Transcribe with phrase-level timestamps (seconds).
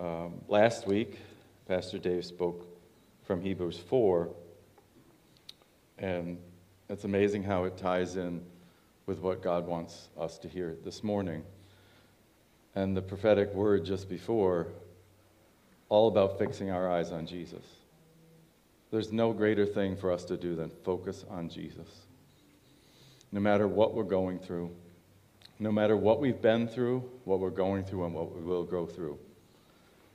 [0.00, 1.18] Um, last week,
[1.68, 2.66] Pastor Dave spoke
[3.22, 4.30] from Hebrews 4,
[5.98, 6.38] and
[6.88, 8.40] it's amazing how it ties in
[9.04, 11.42] with what God wants us to hear this morning.
[12.74, 14.68] And the prophetic word just before,
[15.90, 17.66] all about fixing our eyes on Jesus.
[18.90, 22.06] There's no greater thing for us to do than focus on Jesus.
[23.32, 24.74] No matter what we're going through,
[25.58, 28.86] no matter what we've been through, what we're going through, and what we will go
[28.86, 29.18] through,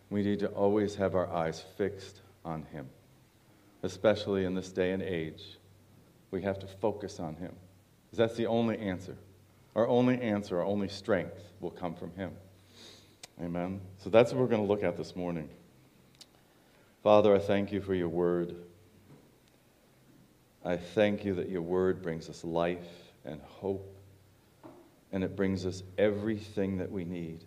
[0.10, 2.88] we need to always have our eyes fixed on Him.
[3.84, 5.58] Especially in this day and age,
[6.32, 7.54] we have to focus on Him.
[8.06, 9.18] Because that's the only answer.
[9.76, 12.32] Our only answer, our only strength will come from Him.
[13.42, 13.82] Amen.
[13.98, 15.50] So that's what we're going to look at this morning.
[17.04, 18.56] Father, I thank you for your word.
[20.64, 22.88] I thank you that your word brings us life
[23.26, 23.96] and hope,
[25.12, 27.44] and it brings us everything that we need.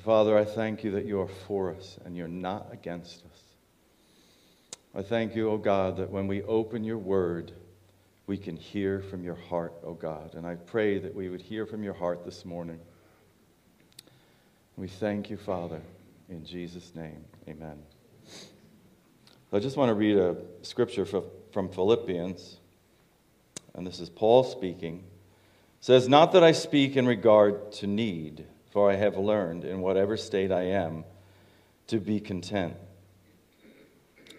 [0.00, 3.42] Father, I thank you that you are for us and you're not against us.
[4.94, 7.52] I thank you, O oh God, that when we open your word,
[8.26, 10.34] we can hear from your heart, O oh God.
[10.34, 12.80] And I pray that we would hear from your heart this morning.
[14.76, 15.80] We thank you, Father,
[16.28, 17.24] in Jesus' name.
[17.48, 17.78] Amen.
[19.52, 22.56] I just want to read a scripture from Philippians,
[23.74, 25.04] and this is Paul speaking.
[25.78, 28.44] It says, Not that I speak in regard to need,
[28.76, 31.04] for I have learned, in whatever state I am,
[31.86, 32.74] to be content.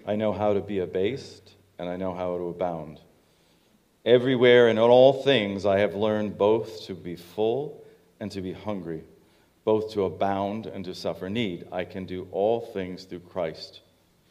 [0.05, 2.99] I know how to be abased, and I know how to abound.
[4.05, 7.83] Everywhere and in all things I have learned both to be full
[8.19, 9.05] and to be hungry,
[9.65, 11.67] both to abound and to suffer need.
[11.71, 13.81] I can do all things through Christ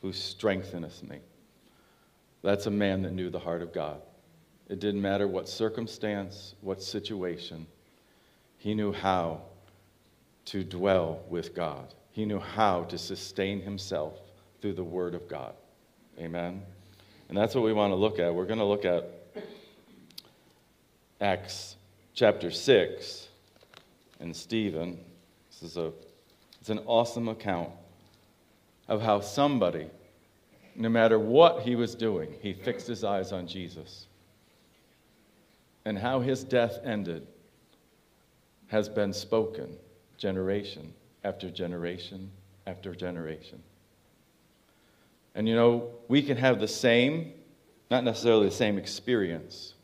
[0.03, 1.19] who strengtheneth me.
[2.45, 4.01] That's a man that knew the heart of God.
[4.69, 7.67] It didn't matter what circumstance, what situation,
[8.57, 9.41] he knew how
[10.47, 11.93] to dwell with God.
[12.13, 14.15] He knew how to sustain himself
[14.61, 15.53] through the Word of God.
[16.19, 16.63] Amen?
[17.29, 18.35] And that's what we want to look at.
[18.35, 19.11] We're going to look at
[21.21, 21.77] Acts
[22.15, 23.29] chapter 6
[24.21, 24.99] and Stephen.
[25.51, 25.93] This is a,
[26.61, 27.71] it's an awesome account
[28.89, 29.89] of how somebody,
[30.77, 34.07] no matter what he was doing, he fixed his eyes on Jesus.
[35.85, 37.27] And how his death ended
[38.69, 39.77] has been spoken
[40.19, 40.93] generation
[41.25, 42.31] after generation
[42.67, 43.63] after generation.
[45.35, 47.33] And you know, we can have the same,
[47.91, 49.75] not necessarily the same experience,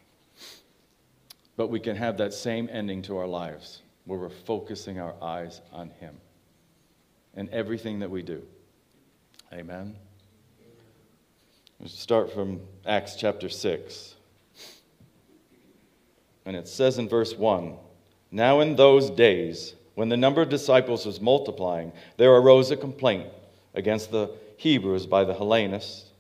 [1.57, 5.61] but we can have that same ending to our lives where we're focusing our eyes
[5.73, 6.17] on Him
[7.35, 8.43] and everything that we do.
[9.53, 9.95] Amen.
[11.79, 14.15] Let's start from Acts chapter 6.
[16.45, 17.77] And it says in verse 1
[18.31, 23.29] Now in those days, when the number of disciples was multiplying, there arose a complaint
[23.75, 26.11] against the Hebrews by the Hellenists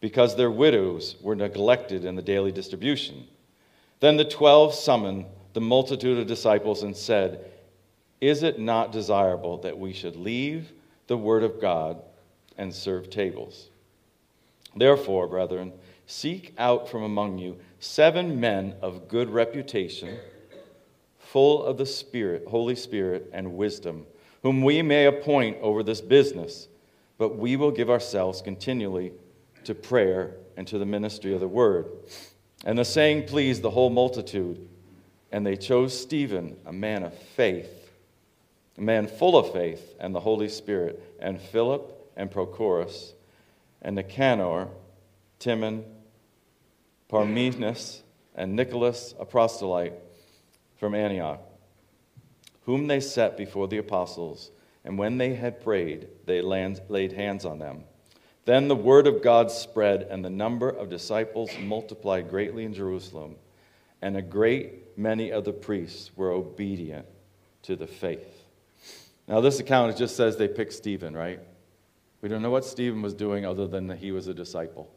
[0.00, 3.26] because their widows were neglected in the daily distribution.
[4.00, 7.50] Then the twelve summoned the multitude of disciples and said,
[8.20, 10.72] Is it not desirable that we should leave
[11.06, 12.02] the word of God
[12.58, 13.68] and serve tables.
[14.74, 15.72] Therefore, brethren,
[16.06, 20.18] seek out from among you seven men of good reputation,
[21.36, 24.06] full of the Spirit, Holy Spirit, and wisdom,
[24.42, 26.66] whom we may appoint over this business.
[27.18, 29.12] But we will give ourselves continually
[29.64, 31.88] to prayer and to the ministry of the word.
[32.64, 34.66] And the saying pleased the whole multitude.
[35.30, 37.90] And they chose Stephen, a man of faith,
[38.78, 43.12] a man full of faith and the Holy Spirit, and Philip and Prochorus,
[43.82, 44.68] and Nicanor,
[45.38, 45.84] Timon,
[47.10, 48.00] Parmenas,
[48.34, 49.92] and Nicholas, a proselyte
[50.76, 51.40] from Antioch,
[52.64, 54.50] whom they set before the apostles.
[54.84, 57.84] And when they had prayed, they laid hands on them.
[58.44, 63.34] Then the word of God spread, and the number of disciples multiplied greatly in Jerusalem,
[64.00, 67.06] and a great many of the priests were obedient
[67.62, 68.44] to the faith.
[69.26, 71.40] Now, this account just says they picked Stephen, right?
[72.20, 74.88] We don't know what Stephen was doing other than that he was a disciple.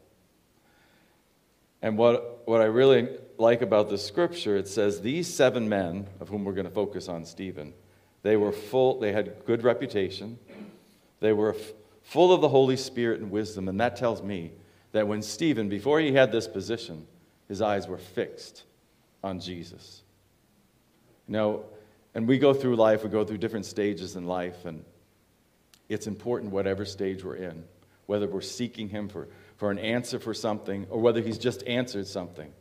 [1.82, 3.08] And what, what I really
[3.40, 7.08] like about the scripture, it says these seven men, of whom we're going to focus
[7.08, 7.72] on Stephen,
[8.22, 10.38] they were full, they had good reputation,
[11.20, 11.72] they were f-
[12.02, 13.68] full of the Holy Spirit and wisdom.
[13.68, 14.52] And that tells me
[14.92, 17.06] that when Stephen, before he had this position,
[17.48, 18.64] his eyes were fixed
[19.24, 20.02] on Jesus.
[21.26, 21.64] You know,
[22.14, 24.84] and we go through life, we go through different stages in life, and
[25.88, 27.64] it's important, whatever stage we're in,
[28.06, 32.06] whether we're seeking Him for, for an answer for something or whether He's just answered
[32.06, 32.52] something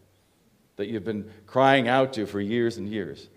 [0.80, 3.28] that you've been crying out to for years and years,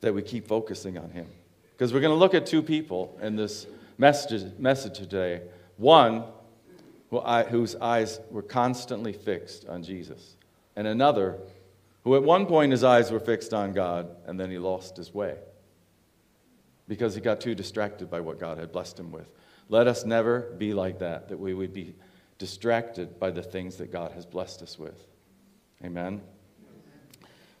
[0.00, 1.26] that we keep focusing on Him.
[1.72, 3.66] Because we're going to look at two people in this,
[3.98, 5.42] message, message today.
[5.76, 6.24] One,
[7.50, 10.36] whose eyes were constantly fixed on Jesus,
[10.74, 11.38] and another
[12.04, 15.12] who at one point his eyes were fixed on God, and then he lost his
[15.12, 15.36] way
[16.88, 19.30] because he got too distracted by what God had blessed him with.
[19.68, 21.94] Let us never be like that, that we would be
[22.38, 25.06] distracted by the things that God has blessed us with.
[25.84, 26.22] Amen.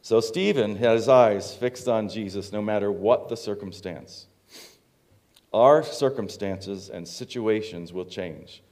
[0.06, 4.28] So Stephen had his eyes fixed on Jesus no matter what the circumstance.
[5.52, 8.62] Our circumstances and situations will change,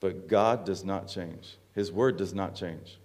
[0.00, 1.56] but God does not change.
[1.74, 2.98] His word does not change.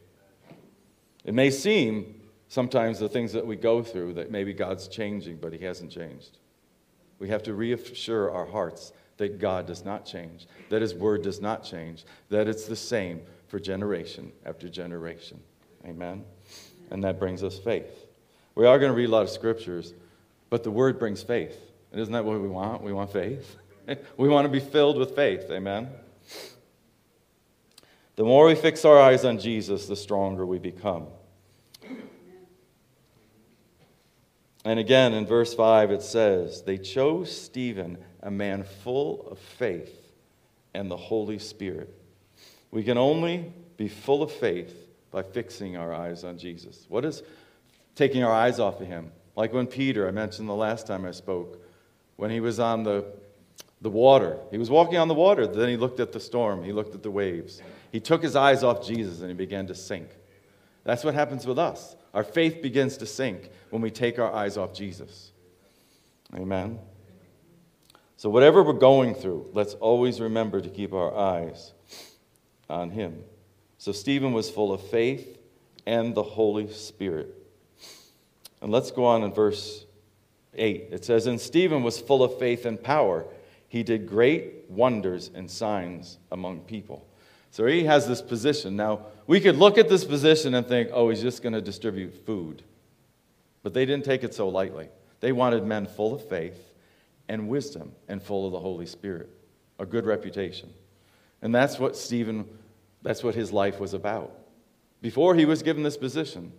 [1.23, 5.53] It may seem sometimes the things that we go through that maybe God's changing, but
[5.53, 6.37] He hasn't changed.
[7.17, 11.39] We have to reassure our hearts that God does not change, that His word does
[11.39, 15.39] not change, that it's the same for generation after generation.
[15.85, 16.25] Amen
[16.91, 18.05] and that brings us faith.
[18.55, 19.93] We are going to read a lot of scriptures,
[20.49, 21.57] but the word brings faith.
[21.91, 22.81] And isn't that what we want?
[22.81, 23.57] We want faith.
[24.17, 25.49] we want to be filled with faith.
[25.49, 25.89] Amen.
[28.15, 31.07] The more we fix our eyes on Jesus, the stronger we become.
[34.65, 39.95] And again, in verse 5, it says, They chose Stephen, a man full of faith
[40.73, 41.93] and the Holy Spirit.
[42.71, 44.78] We can only be full of faith
[45.11, 46.85] by fixing our eyes on Jesus.
[46.89, 47.23] What is
[47.95, 49.11] taking our eyes off of him?
[49.35, 51.63] Like when Peter, I mentioned the last time I spoke,
[52.15, 53.05] when he was on the,
[53.81, 56.71] the water, he was walking on the water, then he looked at the storm, he
[56.73, 57.61] looked at the waves.
[57.91, 60.09] He took his eyes off Jesus and he began to sink.
[60.83, 61.95] That's what happens with us.
[62.13, 65.31] Our faith begins to sink when we take our eyes off Jesus.
[66.35, 66.79] Amen.
[68.17, 71.73] So, whatever we're going through, let's always remember to keep our eyes
[72.69, 73.23] on Him.
[73.79, 75.39] So Stephen was full of faith
[75.85, 77.33] and the Holy Spirit.
[78.61, 79.85] And let's go on in verse
[80.53, 80.89] 8.
[80.91, 83.25] It says, And Stephen was full of faith and power.
[83.69, 87.07] He did great wonders and signs among people.
[87.51, 88.75] So he has this position.
[88.75, 92.25] Now, we could look at this position and think, oh, he's just going to distribute
[92.25, 92.63] food.
[93.63, 94.89] But they didn't take it so lightly.
[95.21, 96.73] They wanted men full of faith
[97.29, 99.29] and wisdom and full of the Holy Spirit,
[99.79, 100.69] a good reputation.
[101.41, 102.45] And that's what Stephen
[103.01, 104.35] that's what his life was about
[105.01, 106.51] before he was given this position.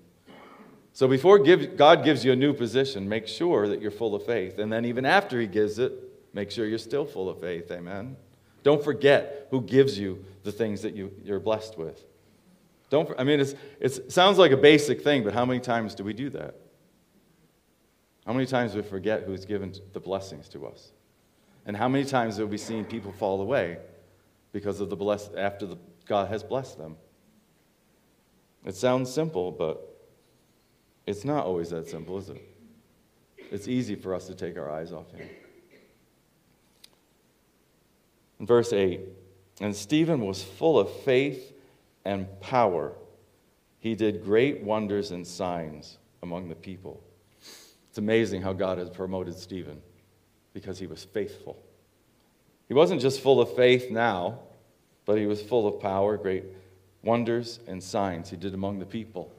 [0.93, 4.25] So before give, God gives you a new position, make sure that you're full of
[4.25, 4.59] faith.
[4.59, 5.93] And then even after he gives it,
[6.33, 7.71] make sure you're still full of faith.
[7.71, 8.17] Amen.
[8.63, 12.05] Don't forget who gives you the things that you, you're blessed with.
[12.89, 15.95] Don't, I mean, it's, it's, it sounds like a basic thing, but how many times
[15.95, 16.57] do we do that?
[18.27, 20.91] How many times do we forget who's given the blessings to us?
[21.67, 23.79] And how many times have we seen people fall away
[24.53, 25.79] because of the bless after the
[26.11, 26.97] God has blessed them.
[28.65, 30.09] It sounds simple, but
[31.07, 32.43] it's not always that simple, is it?
[33.53, 35.29] It's easy for us to take our eyes off Him.
[38.41, 39.03] In verse 8,
[39.61, 41.53] and Stephen was full of faith
[42.05, 42.93] and power.
[43.79, 47.05] He did great wonders and signs among the people.
[47.89, 49.81] It's amazing how God has promoted Stephen
[50.55, 51.63] because he was faithful.
[52.67, 54.41] He wasn't just full of faith now,
[55.11, 56.45] but he was full of power, great
[57.03, 59.35] wonders and signs he did among the people.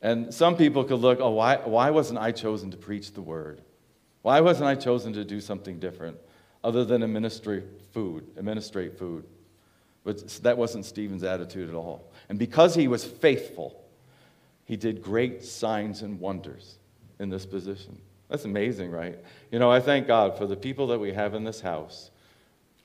[0.00, 3.60] And some people could look, oh, why, why wasn't I chosen to preach the word?
[4.22, 6.16] Why wasn't I chosen to do something different
[6.64, 9.26] other than administrate food, administrate food?
[10.02, 12.10] But that wasn't Stephen's attitude at all.
[12.30, 13.84] And because he was faithful,
[14.64, 16.78] he did great signs and wonders
[17.18, 18.00] in this position.
[18.30, 19.18] That's amazing, right?
[19.50, 22.10] You know, I thank God for the people that we have in this house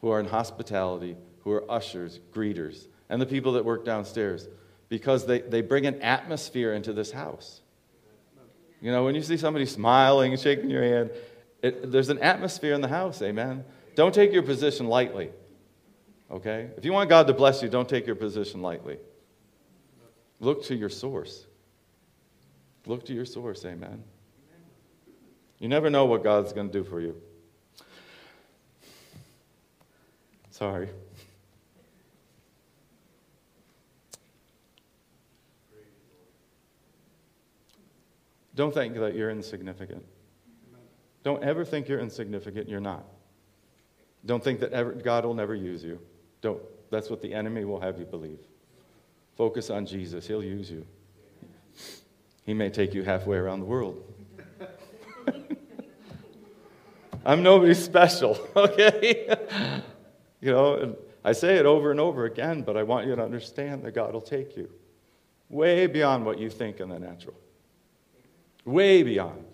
[0.02, 4.48] who are in hospitality, who are ushers, greeters, and the people that work downstairs
[4.90, 7.62] because they, they bring an atmosphere into this house.
[8.82, 11.12] You know, when you see somebody smiling and shaking your hand,
[11.62, 13.64] it, there's an atmosphere in the house, amen?
[13.96, 15.30] Don't take your position lightly,
[16.32, 16.70] okay?
[16.78, 18.98] If you want God to bless you, don't take your position lightly.
[20.40, 21.46] Look to your source.
[22.88, 24.04] Look to your source, amen?
[25.60, 27.16] You never know what God's going to do for you.
[30.50, 30.90] Sorry.
[38.62, 40.06] Don't think that you're insignificant.
[41.24, 42.70] Don't ever think you're insignificant.
[42.70, 43.04] You're not.
[44.24, 46.00] Don't think that ever, God will never use you.
[46.42, 46.62] Don't.
[46.92, 48.38] That's what the enemy will have you believe.
[49.36, 50.28] Focus on Jesus.
[50.28, 50.86] He'll use you.
[52.44, 54.14] He may take you halfway around the world.
[57.26, 59.36] I'm nobody special, okay?
[60.40, 63.84] you know, I say it over and over again, but I want you to understand
[63.86, 64.70] that God will take you
[65.50, 67.34] way beyond what you think in the natural
[68.66, 69.46] way beyond.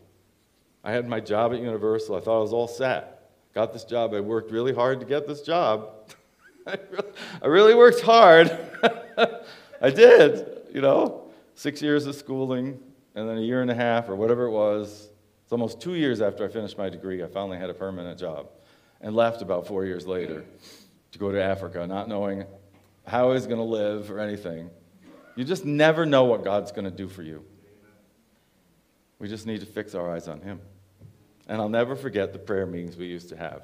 [0.83, 2.15] I had my job at Universal.
[2.15, 3.29] I thought I was all set.
[3.53, 4.13] got this job.
[4.13, 5.89] I worked really hard to get this job.
[6.67, 8.57] I really worked hard.
[9.81, 12.79] I did, you know, six years of schooling,
[13.15, 15.09] and then a year and a half or whatever it was.
[15.43, 18.49] It's almost two years after I finished my degree, I finally had a permanent job
[19.01, 20.43] and left about four years later
[21.11, 22.43] to go to Africa, not knowing
[23.05, 24.69] how I was going to live or anything.
[25.35, 27.43] You just never know what God's going to do for you.
[29.19, 30.59] We just need to fix our eyes on Him.
[31.47, 33.63] And I'll never forget the prayer meetings we used to have.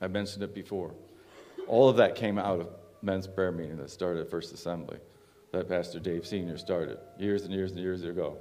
[0.00, 0.92] I mentioned it before.
[1.68, 2.68] All of that came out of
[3.02, 4.98] men's prayer meeting that started at First Assembly,
[5.52, 6.56] that Pastor Dave Sr.
[6.58, 8.36] started years and years and years ago.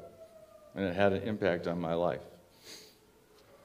[0.76, 2.22] And it had an impact on my life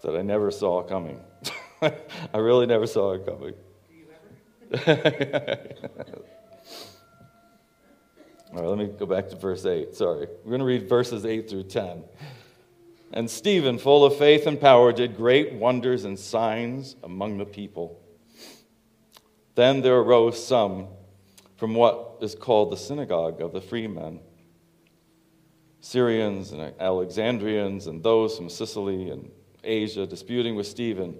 [0.03, 1.21] that I never saw coming.
[1.83, 3.55] I really never saw it coming.
[8.59, 9.95] All right, let me go back to verse 8.
[9.95, 10.27] Sorry.
[10.43, 12.03] We're going to read verses 8 through 10.
[13.13, 18.01] And Stephen, full of faith and power, did great wonders and signs among the people.
[19.55, 20.89] Then there arose some
[21.57, 24.19] from what is called the synagogue of the freemen
[25.81, 29.31] Syrians and Alexandrians, and those from Cilicia and
[29.63, 31.17] Asia, disputing with Stephen.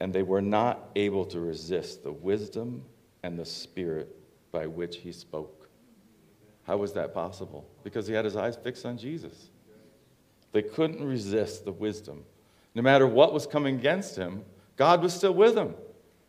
[0.00, 2.82] And they were not able to resist the wisdom
[3.22, 4.16] and the spirit
[4.52, 5.63] by which he spoke.
[6.66, 7.66] How was that possible?
[7.82, 9.50] Because he had his eyes fixed on Jesus.
[10.52, 12.24] They couldn't resist the wisdom.
[12.74, 14.44] No matter what was coming against him,
[14.76, 15.74] God was still with him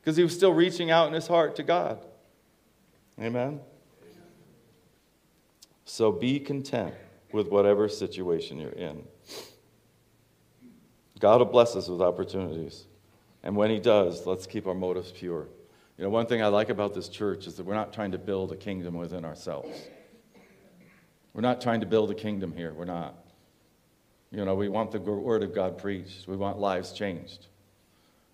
[0.01, 2.05] because he was still reaching out in his heart to God.
[3.19, 3.59] Amen?
[5.85, 6.93] So be content
[7.31, 9.03] with whatever situation you're in.
[11.19, 12.85] God will bless us with opportunities.
[13.43, 15.47] And when he does, let's keep our motives pure.
[15.97, 18.17] You know, one thing I like about this church is that we're not trying to
[18.17, 19.79] build a kingdom within ourselves.
[21.35, 22.73] We're not trying to build a kingdom here.
[22.73, 23.13] We're not.
[24.31, 26.29] You know, we want the word of God preached.
[26.29, 27.47] We want lives changed.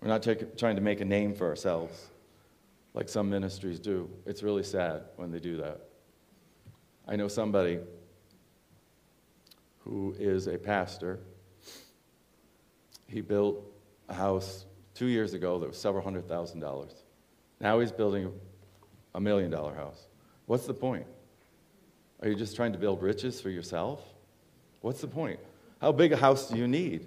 [0.00, 2.06] We're not take, trying to make a name for ourselves
[2.94, 4.08] like some ministries do.
[4.24, 5.80] It's really sad when they do that.
[7.08, 7.80] I know somebody
[9.78, 11.18] who is a pastor.
[13.08, 13.64] He built
[14.08, 16.94] a house two years ago that was several hundred thousand dollars.
[17.60, 18.32] Now he's building
[19.16, 20.06] a million dollar house.
[20.46, 21.06] What's the point?
[22.22, 24.00] Are you just trying to build riches for yourself?
[24.80, 25.40] What's the point?
[25.80, 27.06] How big a house do you need?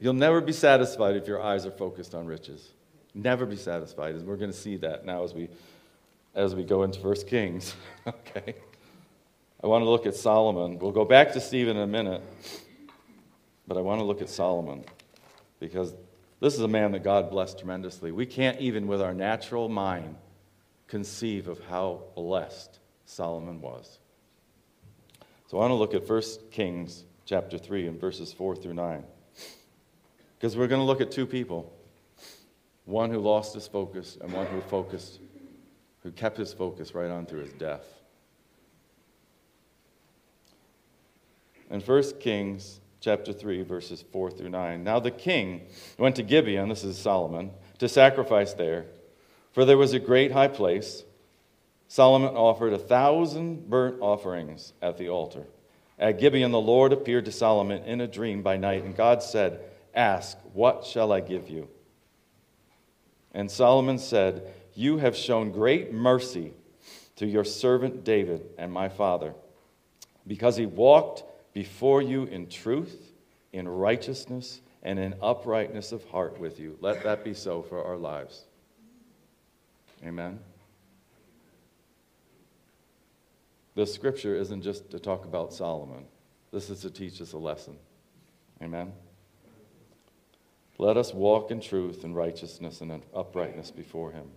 [0.00, 2.72] You'll never be satisfied if your eyes are focused on riches.
[3.14, 4.14] Never be satisfied.
[4.14, 5.48] And we're going to see that now as we
[6.34, 7.74] as we go into First Kings.
[8.06, 8.54] okay.
[9.64, 10.78] I want to look at Solomon.
[10.78, 12.22] We'll go back to Stephen in a minute,
[13.66, 14.84] but I want to look at Solomon
[15.58, 15.94] because
[16.40, 18.12] this is a man that God blessed tremendously.
[18.12, 20.16] We can't even with our natural mind
[20.86, 23.98] conceive of how blessed Solomon was.
[25.48, 29.04] So I want to look at 1 Kings chapter 3 and verses 4 through 9.
[30.38, 31.72] Because we're going to look at two people
[32.84, 35.18] one who lost his focus and one who focused,
[36.04, 37.84] who kept his focus right on through his death.
[41.68, 44.84] In 1 Kings chapter 3, verses 4 through 9.
[44.84, 45.62] Now the king
[45.98, 48.86] went to Gibeon, this is Solomon, to sacrifice there,
[49.52, 51.02] for there was a great high place.
[51.88, 55.46] Solomon offered a thousand burnt offerings at the altar.
[55.98, 59.60] At Gibeon, the Lord appeared to Solomon in a dream by night, and God said,
[59.94, 61.68] Ask, what shall I give you?
[63.32, 66.52] And Solomon said, You have shown great mercy
[67.16, 69.34] to your servant David and my father,
[70.26, 71.24] because he walked
[71.54, 73.12] before you in truth,
[73.52, 76.76] in righteousness, and in uprightness of heart with you.
[76.80, 78.44] Let that be so for our lives.
[80.04, 80.38] Amen.
[83.76, 86.06] This scripture isn't just to talk about Solomon,
[86.50, 87.76] this is to teach us a lesson.
[88.62, 88.92] Amen.
[90.78, 94.30] Let us walk in truth and righteousness and uprightness before him.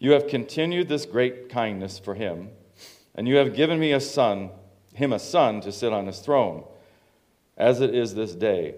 [0.00, 2.50] You have continued this great kindness for him,
[3.14, 4.50] and you have given me a son,
[4.92, 6.64] him a son to sit on his throne,
[7.56, 8.74] as it is this day.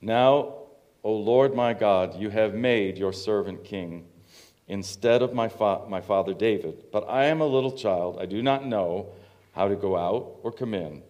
[0.00, 0.54] Now,
[1.02, 4.06] O Lord my God, you have made your servant king
[4.72, 6.84] instead of my, fa- my father David.
[6.90, 8.16] But I am a little child.
[8.18, 9.10] I do not know
[9.54, 11.02] how to go out or come in.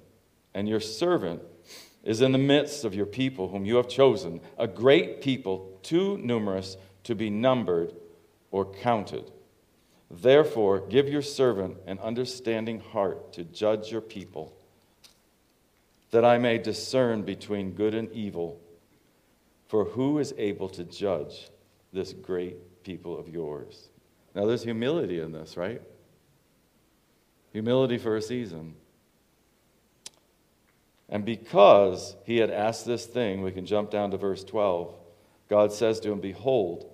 [0.53, 1.43] And your servant
[2.03, 6.19] is in the midst of your people, whom you have chosen, a great people, too
[6.19, 7.95] numerous to be numbered
[8.51, 9.31] or counted.
[10.11, 14.53] Therefore, give your servant an understanding heart to judge your people,
[16.11, 18.61] that I may discern between good and evil.
[19.69, 21.49] For who is able to judge
[21.93, 23.89] this great people of yours.
[24.35, 25.83] Now, there's humility in this, right?
[27.53, 28.75] Humility for a season.
[31.09, 34.95] And because he had asked this thing, we can jump down to verse 12.
[35.49, 36.91] God says to him, Behold,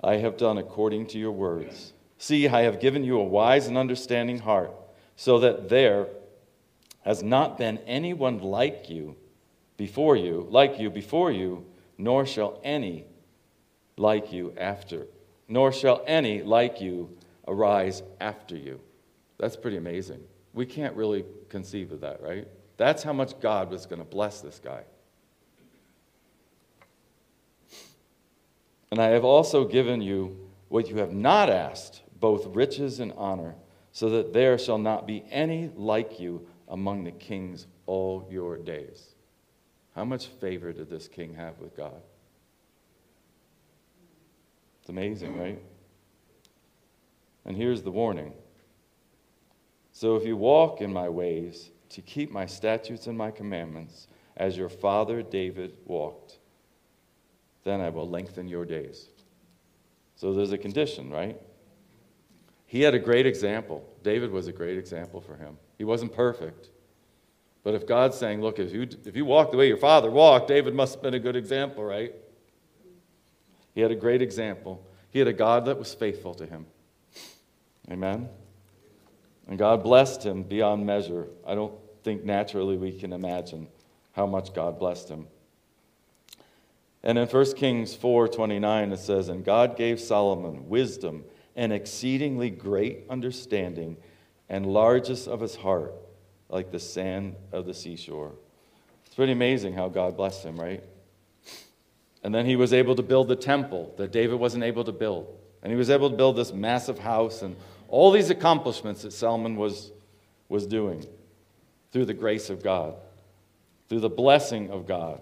[0.00, 1.92] I have done according to your words.
[2.18, 4.72] See, I have given you a wise and understanding heart,
[5.16, 6.06] so that there
[7.00, 9.16] has not been anyone like you
[9.76, 13.04] before you, like you before you, nor shall any
[13.98, 15.06] like you after,
[15.48, 18.80] nor shall any like you arise after you.
[19.38, 20.20] That's pretty amazing.
[20.52, 22.46] We can't really conceive of that, right?
[22.76, 24.82] That's how much God was going to bless this guy.
[28.90, 30.36] And I have also given you
[30.68, 33.54] what you have not asked, both riches and honor,
[33.92, 39.14] so that there shall not be any like you among the kings all your days.
[39.94, 42.00] How much favor did this king have with God?
[44.88, 45.60] It's amazing, right?
[47.44, 48.32] And here's the warning.
[49.92, 54.06] So if you walk in my ways to keep my statutes and my commandments,
[54.38, 56.38] as your father David walked,
[57.64, 59.10] then I will lengthen your days.
[60.16, 61.38] So there's a condition, right?
[62.64, 63.86] He had a great example.
[64.02, 65.58] David was a great example for him.
[65.76, 66.70] He wasn't perfect.
[67.62, 70.48] But if God's saying, look, if you, if you walk the way your father walked,
[70.48, 72.14] David must have been a good example, right?
[73.78, 74.84] He had a great example.
[75.12, 76.66] He had a God that was faithful to him.
[77.88, 78.28] Amen?
[79.46, 81.28] And God blessed him beyond measure.
[81.46, 83.68] I don't think naturally we can imagine
[84.14, 85.28] how much God blessed him.
[87.04, 93.04] And in 1 Kings 4:29 it says, "And God gave Solomon wisdom and exceedingly great
[93.08, 93.96] understanding
[94.48, 95.94] and largest of his heart,
[96.48, 98.32] like the sand of the seashore."
[99.06, 100.82] It's pretty amazing how God blessed him, right?
[102.22, 105.38] And then he was able to build the temple that David wasn't able to build.
[105.62, 107.56] And he was able to build this massive house and
[107.88, 109.92] all these accomplishments that Solomon was,
[110.48, 111.06] was doing
[111.92, 112.94] through the grace of God,
[113.88, 115.20] through the blessing of God.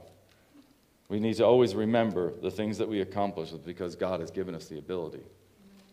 [1.09, 4.67] We need to always remember the things that we accomplish because God has given us
[4.67, 5.23] the ability.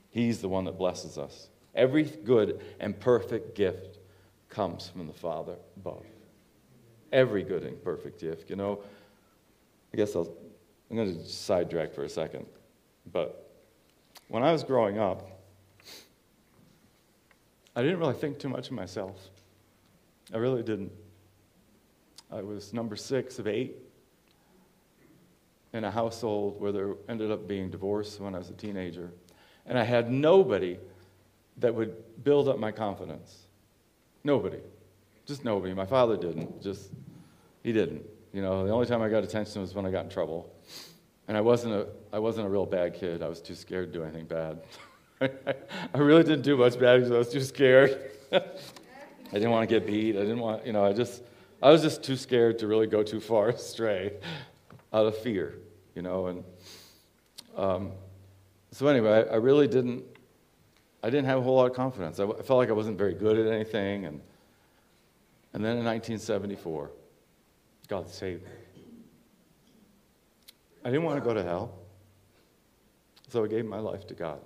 [0.10, 1.50] He's the one that blesses us.
[1.75, 4.00] Every good and perfect gift
[4.50, 6.05] comes from the Father above.
[7.11, 8.50] Every good and perfect gift.
[8.50, 8.79] You know,
[9.94, 10.31] I guess I'll,
[10.94, 12.46] I'm going to sidetrack for a second.
[13.12, 13.50] But
[14.27, 15.27] when I was growing up,
[17.75, 19.32] I didn't really think too much of myself.
[20.32, 20.92] I really didn't.
[22.32, 23.75] I was number six of eight
[25.74, 29.10] in a household where there ended up being divorce when I was a teenager.
[29.66, 30.77] And I had nobody
[31.58, 33.48] that would build up my confidence.
[34.24, 34.60] Nobody.
[35.25, 35.74] Just nobody.
[35.74, 36.62] My father didn't.
[36.62, 36.92] Just,
[37.64, 38.03] he didn't.
[38.33, 40.53] You know, the only time I got attention was when I got in trouble.
[41.27, 43.22] And I wasn't a, I wasn't a real bad kid.
[43.24, 44.61] I was too scared to do anything bad.
[45.22, 48.11] I really didn't do much bad because I was too scared.
[48.33, 48.41] I
[49.31, 50.17] didn't want to get beat.
[50.17, 51.24] I didn't want, you know, I just,
[51.61, 54.13] I was just too scared to really go too far astray
[54.91, 55.55] out of fear
[55.96, 56.27] you know.
[56.27, 56.43] And
[57.55, 57.91] um,
[58.72, 60.03] so anyway, I, I, really didn't.
[61.03, 62.19] I didn't have a whole lot of confidence.
[62.19, 64.22] I, I felt like I wasn't very good at anything, and
[65.53, 66.91] and then in 1974,
[67.94, 68.50] God saved me.
[70.84, 71.77] I didn't want to go to hell,
[73.29, 74.40] so I gave my life to God.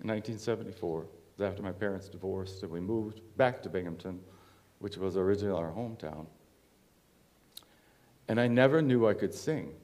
[0.00, 1.04] In 1974,
[1.40, 4.20] after my parents divorced, and we moved back to Binghamton,
[4.78, 6.24] which was originally our hometown.
[8.28, 9.74] And I never knew I could sing.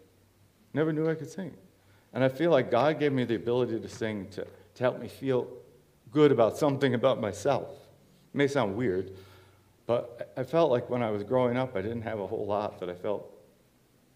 [0.72, 1.54] Never knew I could sing.
[2.14, 5.08] And I feel like God gave me the ability to sing to, to help me
[5.08, 5.46] feel
[6.10, 7.68] good about something about myself.
[7.68, 9.10] It may sound weird,
[9.90, 12.78] but I felt like when I was growing up, I didn't have a whole lot
[12.78, 13.28] that I felt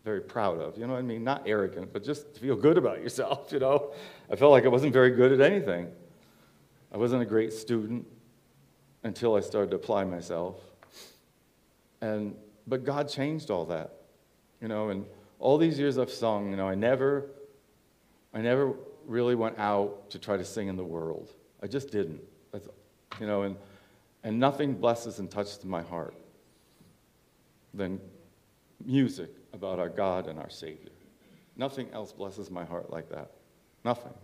[0.05, 0.79] very proud of.
[0.79, 1.25] You know what I mean?
[1.25, 3.93] Not arrogant, but just to feel good about yourself, you know?
[4.31, 5.89] I felt like I wasn't very good at anything.
[6.93, 8.07] I wasn't a great student
[9.03, 10.61] until I started to apply myself.
[12.01, 12.37] And,
[12.69, 13.95] but God changed all that,
[14.63, 15.05] you know, and
[15.41, 17.27] all these years I've sung, you know, I never,
[18.33, 18.75] I never
[19.09, 21.31] really went out to try to sing in the world.
[21.61, 22.21] I just didn't.
[22.53, 22.69] That's,
[23.19, 23.57] you know, and,
[24.25, 26.15] and nothing blesses and touches my heart
[27.75, 28.01] than
[28.85, 30.91] music about our God and our Savior.
[31.57, 33.31] Nothing else blesses my heart like that.
[33.85, 34.15] Nothing.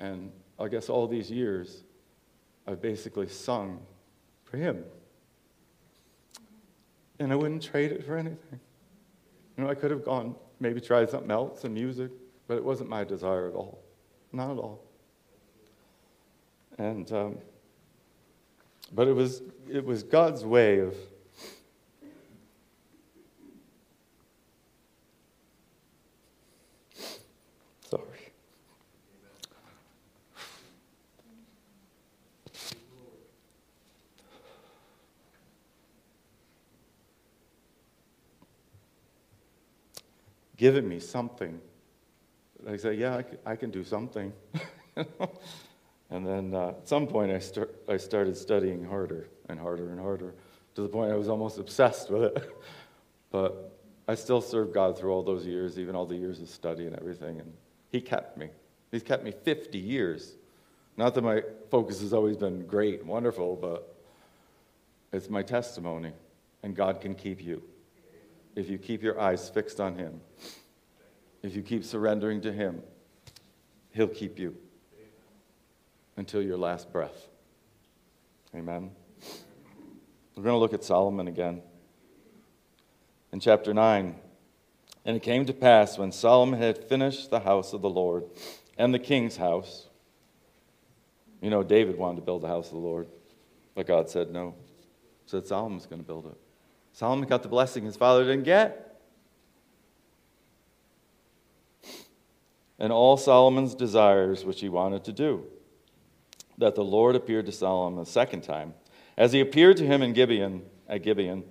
[0.00, 1.84] And I guess all these years,
[2.66, 3.80] I've basically sung
[4.44, 4.84] for Him.
[7.20, 8.60] And I wouldn't trade it for anything.
[9.56, 12.10] You know, I could have gone, maybe tried something else in music,
[12.46, 13.80] but it wasn't my desire at all.
[14.32, 14.84] Not at all.
[16.78, 17.38] And, um,
[18.92, 20.94] but it was, it was God's way of
[27.88, 28.02] sorry.
[40.56, 41.60] giving me something.
[42.68, 44.32] I say, yeah, I can, I can do something.
[46.10, 50.00] and then uh, at some point, I, start, I started studying harder and harder and
[50.00, 50.34] harder
[50.74, 52.50] to the point I was almost obsessed with it.
[53.30, 56.86] but I still served God through all those years, even all the years of study
[56.86, 57.40] and everything.
[57.40, 57.52] And
[57.90, 58.48] He kept me.
[58.90, 60.34] He's kept me 50 years.
[60.96, 63.94] Not that my focus has always been great and wonderful, but
[65.12, 66.12] it's my testimony.
[66.62, 67.62] And God can keep you
[68.56, 70.20] if you keep your eyes fixed on Him.
[71.42, 72.82] If you keep surrendering to Him,
[73.90, 74.56] He'll keep you
[76.18, 77.28] until your last breath.
[78.54, 78.90] Amen.
[80.36, 81.62] We're going to look at Solomon again.
[83.32, 84.14] In chapter 9,
[85.04, 88.24] and it came to pass when Solomon had finished the house of the Lord
[88.76, 89.88] and the king's house.
[91.40, 93.06] You know, David wanted to build the house of the Lord,
[93.74, 94.54] but God said no.
[95.26, 96.36] Said Solomon's going to build it.
[96.92, 98.88] Solomon got the blessing his father didn't get.
[102.78, 105.44] and all Solomon's desires which he wanted to do.
[106.58, 108.74] That the Lord appeared to Solomon a second time,
[109.16, 111.44] as he appeared to him in Gibeon, at Gibeon,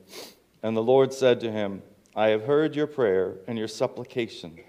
[0.62, 1.82] and the Lord said to him,
[2.16, 4.60] I have heard your prayer and your supplication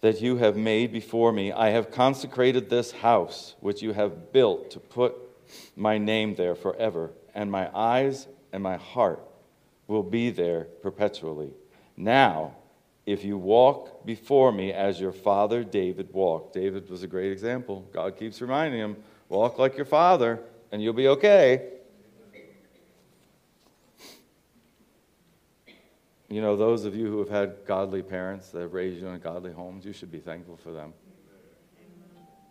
[0.00, 1.52] that you have made before me.
[1.52, 5.14] I have consecrated this house which you have built to put
[5.76, 9.22] my name there forever, and my eyes and my heart
[9.86, 11.52] will be there perpetually.
[11.96, 12.56] Now,
[13.06, 16.54] if you walk before me as your father David walked.
[16.54, 17.88] David was a great example.
[17.92, 18.96] God keeps reminding him,
[19.28, 21.68] walk like your father, and you'll be okay.
[26.28, 29.20] You know, those of you who have had godly parents that have raised you in
[29.20, 30.94] godly homes, you should be thankful for them.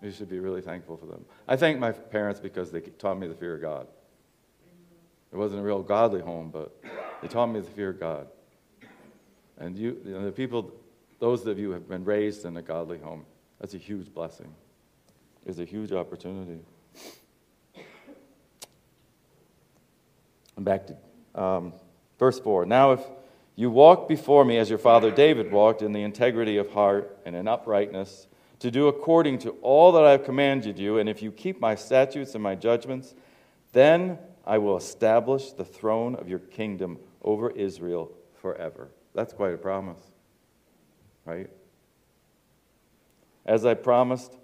[0.03, 1.25] You should be really thankful for them.
[1.47, 3.87] I thank my parents because they taught me the fear of God.
[5.31, 6.75] It wasn't a real godly home, but
[7.21, 8.27] they taught me the fear of God.
[9.61, 10.73] And you, you know, the people,
[11.19, 13.25] those of you who have been raised in a godly home,
[13.59, 14.51] that's a huge blessing.
[15.45, 16.59] It's a huge opportunity.
[20.55, 21.73] And back to um,
[22.17, 22.65] verse 4.
[22.65, 23.01] Now, if
[23.55, 27.35] you walk before me as your father David walked in the integrity of heart and
[27.35, 28.25] in uprightness,
[28.59, 31.75] to do according to all that I have commanded you, and if you keep my
[31.75, 33.13] statutes and my judgments,
[33.73, 38.89] then I will establish the throne of your kingdom over Israel forever.
[39.13, 39.99] That's quite a promise,
[41.25, 41.49] right?
[43.45, 44.37] As I promised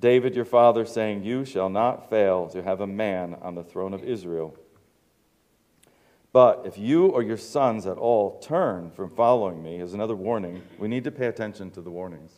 [0.00, 3.94] David your father, saying, You shall not fail to have a man on the throne
[3.94, 4.56] of Israel.
[6.32, 10.62] But if you or your sons at all turn from following me, as another warning,
[10.78, 12.32] we need to pay attention to the warnings.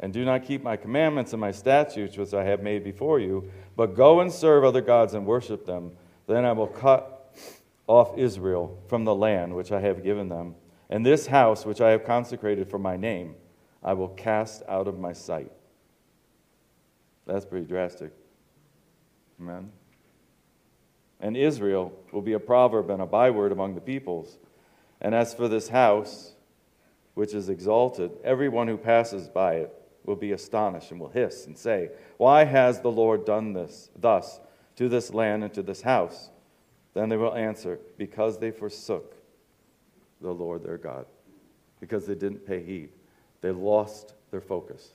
[0.00, 3.50] And do not keep my commandments and my statutes, which I have made before you,
[3.76, 5.92] but go and serve other gods and worship them.
[6.26, 7.19] Then I will cut
[7.90, 10.54] off Israel from the land which I have given them.
[10.90, 13.34] And this house which I have consecrated for my name,
[13.82, 15.50] I will cast out of my sight.
[17.26, 18.12] That's pretty drastic.
[19.40, 19.72] Amen.
[21.18, 24.38] And Israel will be a proverb and a byword among the peoples.
[25.00, 26.34] And as for this house,
[27.14, 29.74] which is exalted, everyone who passes by it
[30.04, 34.38] will be astonished and will hiss and say, Why has the Lord done this thus
[34.76, 36.30] to this land and to this house?
[36.94, 39.16] Then they will answer, Because they forsook
[40.20, 41.06] the Lord their God,
[41.80, 42.90] because they didn't pay heed.
[43.40, 44.90] They lost their focus.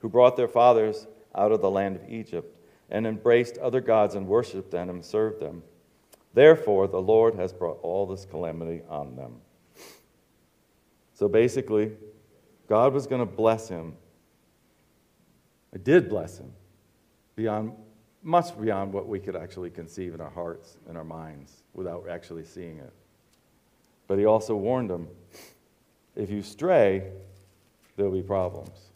[0.00, 2.56] Who brought their fathers out of the land of Egypt
[2.90, 5.62] and embraced other gods and worshiped them and served them.
[6.34, 9.36] Therefore, the Lord has brought all this calamity on them.
[11.14, 11.92] So basically,
[12.68, 13.94] God was going to bless him.
[15.72, 16.52] I did bless him
[17.36, 17.72] beyond
[18.24, 22.44] much beyond what we could actually conceive in our hearts and our minds without actually
[22.44, 22.92] seeing it.
[24.08, 25.08] But he also warned them
[26.16, 27.10] if you stray,
[27.96, 28.90] there'll be problems.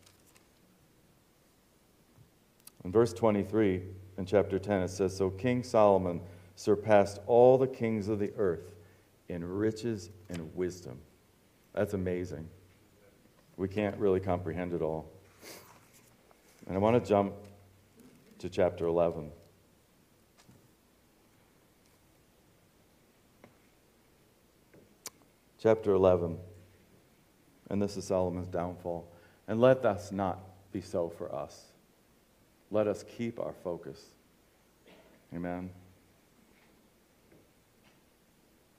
[2.85, 3.83] In verse 23
[4.17, 6.21] in chapter 10, it says So King Solomon
[6.57, 8.75] surpassed all the kings of the earth
[9.29, 10.99] in riches and wisdom.
[11.75, 12.49] That's amazing.
[13.57, 15.11] We can't really comprehend it all.
[16.67, 17.35] And I want to jump
[18.39, 19.31] to chapter 11.
[25.61, 26.39] Chapter 11.
[27.71, 29.11] And this is Solomon's downfall.
[29.49, 30.39] And let us not
[30.73, 31.65] be so for us.
[32.71, 34.01] Let us keep our focus.
[35.35, 35.71] Amen.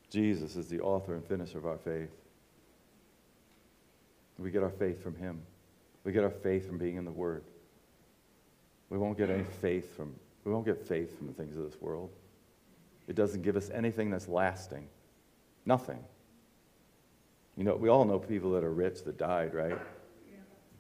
[0.10, 2.10] Jesus is the author and finisher of our faith.
[4.38, 5.42] We get our faith from him.
[6.06, 7.44] We get our faith from being in the Word.
[8.90, 11.80] We won't get any faith from, we won't get faith from the things of this
[11.82, 12.10] world.
[13.08, 14.88] It doesn't give us anything that's lasting.
[15.66, 16.04] Nothing.
[17.58, 19.78] You know, we all know people that are rich that died, right?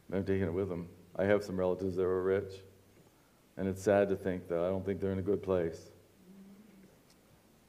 [0.09, 0.87] They're taking it with them.
[1.15, 2.53] I have some relatives that were rich,
[3.57, 5.89] and it's sad to think that I don't think they're in a good place.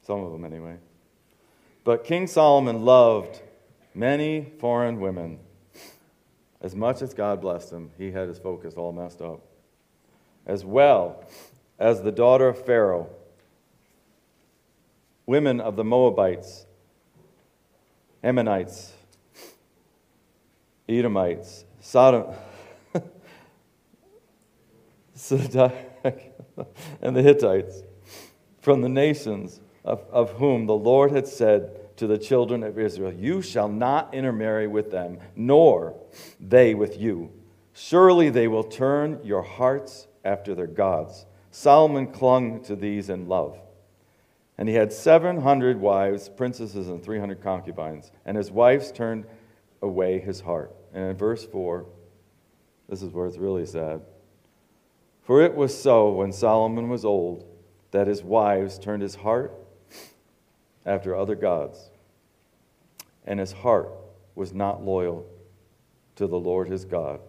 [0.01, 0.77] Some of them, anyway.
[1.83, 3.41] But King Solomon loved
[3.93, 5.39] many foreign women.
[6.61, 9.41] As much as God blessed him, he had his focus all messed up.
[10.45, 11.23] As well
[11.79, 13.09] as the daughter of Pharaoh,
[15.25, 16.65] women of the Moabites,
[18.23, 18.93] Ammonites,
[20.87, 22.33] Edomites, Sodom,
[22.93, 23.05] and
[27.15, 27.83] the Hittites,
[28.61, 33.13] from the nations of, of whom the Lord had said, to the children of Israel,
[33.13, 35.95] You shall not intermarry with them, nor
[36.39, 37.31] they with you.
[37.73, 41.25] Surely they will turn your hearts after their gods.
[41.51, 43.57] Solomon clung to these in love.
[44.57, 49.25] And he had 700 wives, princesses, and 300 concubines, and his wives turned
[49.81, 50.75] away his heart.
[50.93, 51.85] And in verse 4,
[52.87, 54.01] this is where it's really sad.
[55.23, 57.45] For it was so when Solomon was old
[57.91, 59.53] that his wives turned his heart
[60.85, 61.91] after other gods
[63.25, 63.91] and his heart
[64.35, 65.25] was not loyal
[66.15, 67.19] to the Lord his God,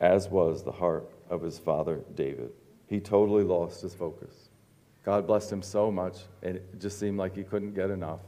[0.00, 2.50] as was the heart of his father David.
[2.86, 4.48] He totally lost his focus.
[5.04, 8.20] God blessed him so much, and it just seemed like he couldn't get enough.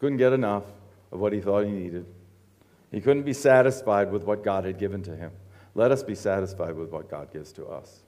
[0.00, 0.64] Couldn't get enough
[1.12, 2.06] of what he thought he needed.
[2.90, 5.30] He couldn't be satisfied with what God had given to him.
[5.74, 8.00] Let us be satisfied with what God gives to us.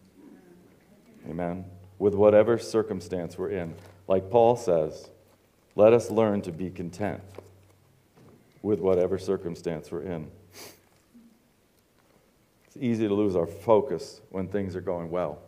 [1.29, 1.65] Amen.
[1.99, 3.75] With whatever circumstance we're in.
[4.07, 5.11] Like Paul says,
[5.75, 7.21] let us learn to be content
[8.63, 10.31] with whatever circumstance we're in.
[12.81, 15.41] Easy to lose our focus when things are going well.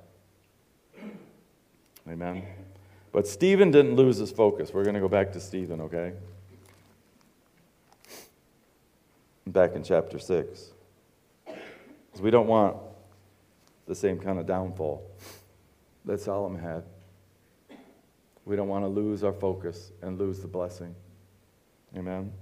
[2.09, 2.43] Amen.
[3.13, 4.73] But Stephen didn't lose his focus.
[4.73, 6.13] We're going to go back to Stephen, okay?
[9.47, 10.73] Back in chapter 6.
[11.45, 12.77] Because we don't want
[13.87, 15.09] the same kind of downfall
[16.05, 16.85] that Solomon had.
[18.45, 20.95] We don't want to lose our focus and lose the blessing.
[21.97, 22.33] Amen.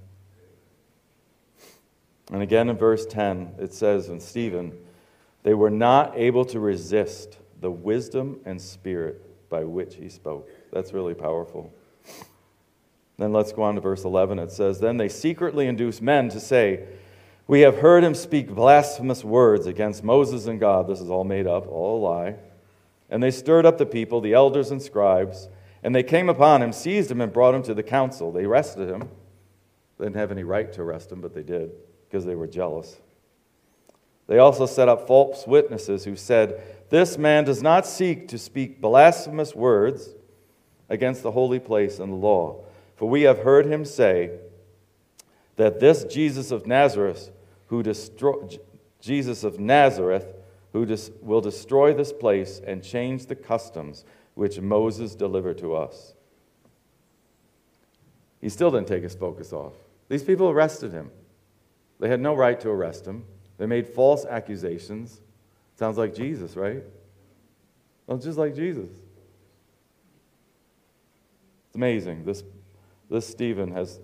[2.32, 4.76] And again in verse 10, it says in Stephen,
[5.42, 10.50] they were not able to resist the wisdom and spirit by which he spoke.
[10.72, 11.72] That's really powerful.
[13.16, 14.38] Then let's go on to verse 11.
[14.38, 16.84] It says, Then they secretly induced men to say,
[17.46, 20.86] We have heard him speak blasphemous words against Moses and God.
[20.86, 22.34] This is all made up, all a lie.
[23.10, 25.48] And they stirred up the people, the elders and scribes
[25.82, 28.32] and they came upon him, seized him, and brought him to the council.
[28.32, 29.08] They arrested him.
[29.98, 31.70] They didn't have any right to arrest him, but they did
[32.08, 32.96] because they were jealous.
[34.26, 38.80] They also set up false witnesses who said, This man does not seek to speak
[38.80, 40.10] blasphemous words
[40.88, 42.64] against the holy place and the law.
[42.96, 44.38] For we have heard him say
[45.56, 47.30] that this Jesus of Nazareth,
[47.66, 47.82] who
[49.00, 50.26] Jesus of Nazareth,
[50.72, 56.14] who dis, will destroy this place and change the customs which Moses delivered to us.
[58.40, 59.74] He still didn't take his focus off.
[60.08, 61.10] These people arrested him.
[61.98, 63.24] They had no right to arrest him.
[63.58, 65.20] They made false accusations.
[65.76, 66.82] Sounds like Jesus, right?
[68.06, 68.90] Well, just like Jesus.
[71.66, 72.24] It's amazing.
[72.24, 72.42] This,
[73.10, 74.00] this Stephen has,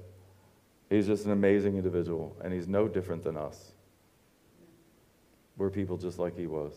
[0.91, 3.73] he's just an amazing individual, and he's no different than us.
[5.57, 6.73] We're people just like he was.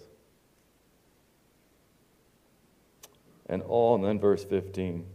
[3.50, 5.06] and all, and then verse 15.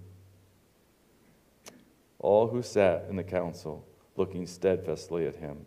[2.19, 3.85] All who sat in the council,
[4.17, 5.67] looking steadfastly at him,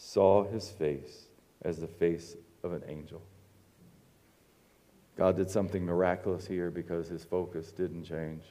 [0.00, 1.26] saw his face
[1.60, 3.20] as the face of an angel.
[5.14, 8.44] God did something miraculous here because his focus didn't change.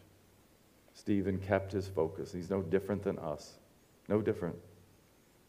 [0.93, 2.31] Stephen kept his focus.
[2.31, 3.57] He's no different than us.
[4.07, 4.57] No different.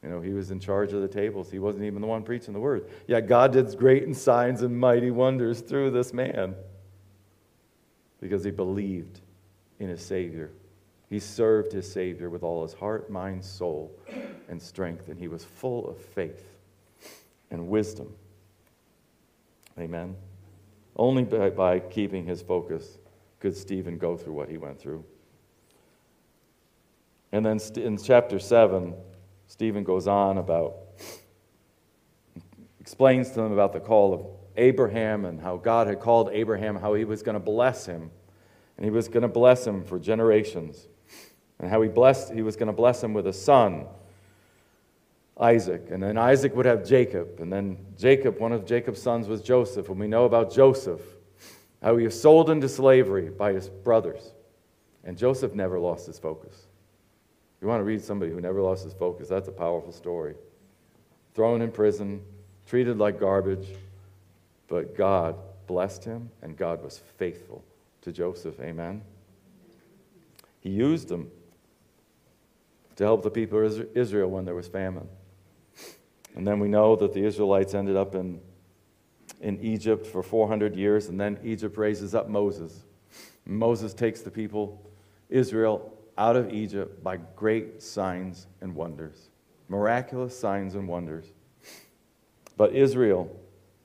[0.02, 1.50] You know, he was in charge of the tables.
[1.50, 2.88] He wasn't even the one preaching the word.
[3.06, 6.54] Yet God did great and signs and mighty wonders through this man
[8.22, 9.20] because he believed
[9.78, 10.50] in his Savior.
[11.10, 13.92] He served his Savior with all his heart, mind, soul,
[14.48, 16.56] and strength, and he was full of faith
[17.50, 18.14] and wisdom.
[19.76, 20.14] Amen.
[20.94, 22.98] Only by, by keeping his focus
[23.40, 25.04] could Stephen go through what he went through.
[27.32, 28.94] And then in chapter 7,
[29.48, 30.76] Stephen goes on about,
[32.80, 36.94] explains to them about the call of Abraham and how God had called Abraham, how
[36.94, 38.12] he was going to bless him.
[38.76, 40.86] And he was going to bless him for generations.
[41.60, 43.84] And how he, blessed, he was going to bless him with a son,
[45.38, 45.88] Isaac.
[45.90, 47.38] And then Isaac would have Jacob.
[47.38, 49.88] And then Jacob, one of Jacob's sons was Joseph.
[49.90, 51.02] And we know about Joseph.
[51.82, 54.32] how he was sold into slavery by his brothers.
[55.04, 56.66] And Joseph never lost his focus.
[57.60, 60.34] You want to read somebody who never lost his focus, that's a powerful story.
[61.34, 62.22] Thrown in prison,
[62.66, 63.68] treated like garbage,
[64.66, 67.62] but God blessed him and God was faithful
[68.02, 68.58] to Joseph.
[68.60, 69.02] Amen.
[70.60, 71.30] He used him
[73.00, 75.08] to help the people of Israel when there was famine.
[76.36, 78.42] And then we know that the Israelites ended up in,
[79.40, 82.84] in Egypt for 400 years, and then Egypt raises up Moses.
[83.46, 84.86] Moses takes the people,
[85.30, 89.30] Israel, out of Egypt by great signs and wonders,
[89.70, 91.24] miraculous signs and wonders.
[92.58, 93.34] But Israel,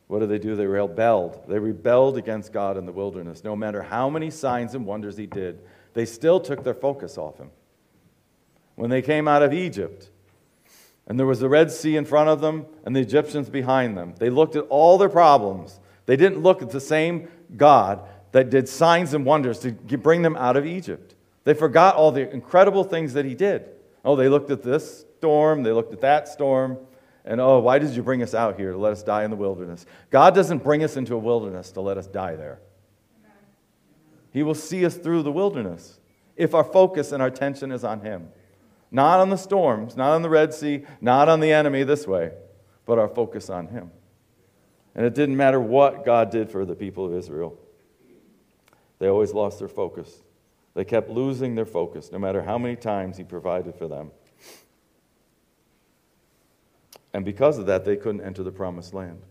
[0.07, 0.57] what did they do?
[0.57, 1.41] They rebelled.
[1.47, 3.45] They rebelled against God in the wilderness.
[3.45, 5.61] No matter how many signs and wonders he did,
[5.93, 7.49] they still took their focus off him.
[8.75, 10.09] When they came out of Egypt,
[11.07, 14.15] and there was the Red Sea in front of them and the Egyptians behind them.
[14.17, 15.79] They looked at all their problems.
[16.07, 20.35] They didn't look at the same God that did signs and wonders to bring them
[20.35, 21.15] out of Egypt.
[21.43, 23.65] They forgot all the incredible things that He did.
[24.03, 26.77] Oh, they looked at this storm, they looked at that storm,
[27.23, 29.37] and oh, why did you bring us out here to let us die in the
[29.37, 29.85] wilderness?
[30.11, 32.59] God doesn't bring us into a wilderness to let us die there.
[34.31, 35.99] He will see us through the wilderness
[36.35, 38.27] if our focus and our attention is on Him.
[38.91, 42.31] Not on the storms, not on the Red Sea, not on the enemy this way,
[42.85, 43.91] but our focus on Him.
[44.93, 47.59] And it didn't matter what God did for the people of Israel,
[48.99, 50.21] they always lost their focus.
[50.73, 54.11] They kept losing their focus, no matter how many times He provided for them.
[57.13, 59.21] And because of that, they couldn't enter the promised land.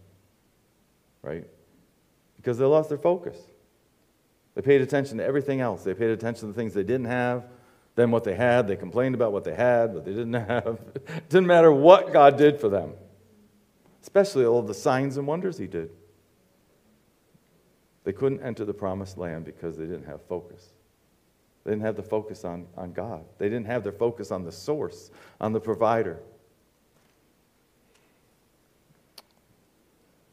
[1.23, 1.47] Right?
[2.37, 3.37] Because they lost their focus.
[4.55, 5.85] They paid attention to everything else.
[5.85, 7.45] They paid attention to the things they didn't have,
[7.95, 8.67] than what they had.
[8.67, 10.79] They complained about what they had, but they didn't have.
[10.95, 12.93] it didn't matter what God did for them,
[14.03, 15.91] especially all the signs and wonders He did.
[18.05, 20.73] They couldn't enter the promised land because they didn't have focus.
[21.65, 23.25] They didn't have the focus on, on God.
[23.39, 26.21] They didn't have their focus on the source, on the provider.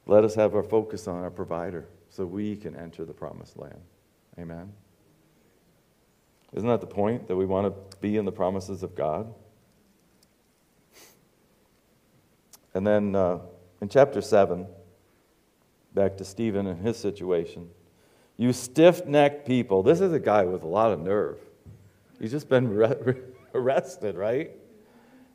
[0.06, 3.80] Let us have our focus on our provider so we can enter the promised land.
[4.38, 4.74] Amen.
[6.54, 7.28] Isn't that the point?
[7.28, 9.34] That we want to be in the promises of God?
[12.74, 13.40] And then uh,
[13.82, 14.68] in chapter 7,
[15.94, 17.70] back to Stephen and his situation.
[18.38, 19.84] You stiff necked people.
[19.84, 21.38] This is a guy with a lot of nerve.
[22.20, 23.16] He's just been re-
[23.54, 24.52] arrested, right?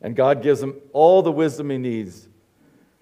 [0.00, 2.29] And God gives him all the wisdom he needs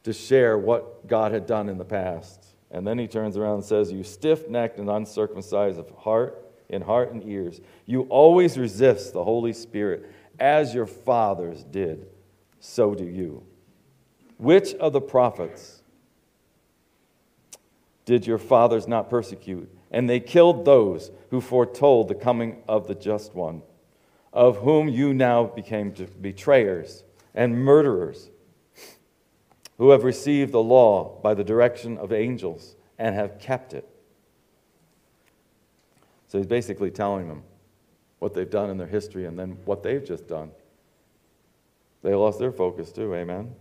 [0.02, 2.44] to share what God had done in the past.
[2.70, 6.82] And then he turns around and says, You stiff necked and uncircumcised of heart in
[6.82, 7.60] heart and ears.
[7.86, 12.06] You always resist the Holy Spirit as your fathers did,
[12.60, 13.42] so do you.
[14.38, 15.82] Which of the prophets
[18.04, 19.70] did your fathers not persecute?
[19.90, 23.62] And they killed those who foretold the coming of the just one,
[24.32, 28.30] of whom you now became betrayers and murderers,
[29.78, 33.88] who have received the law by the direction of angels and have kept it.
[36.34, 37.44] So he's basically telling them
[38.18, 40.50] what they've done in their history and then what they've just done.
[42.02, 43.54] They lost their focus too, amen?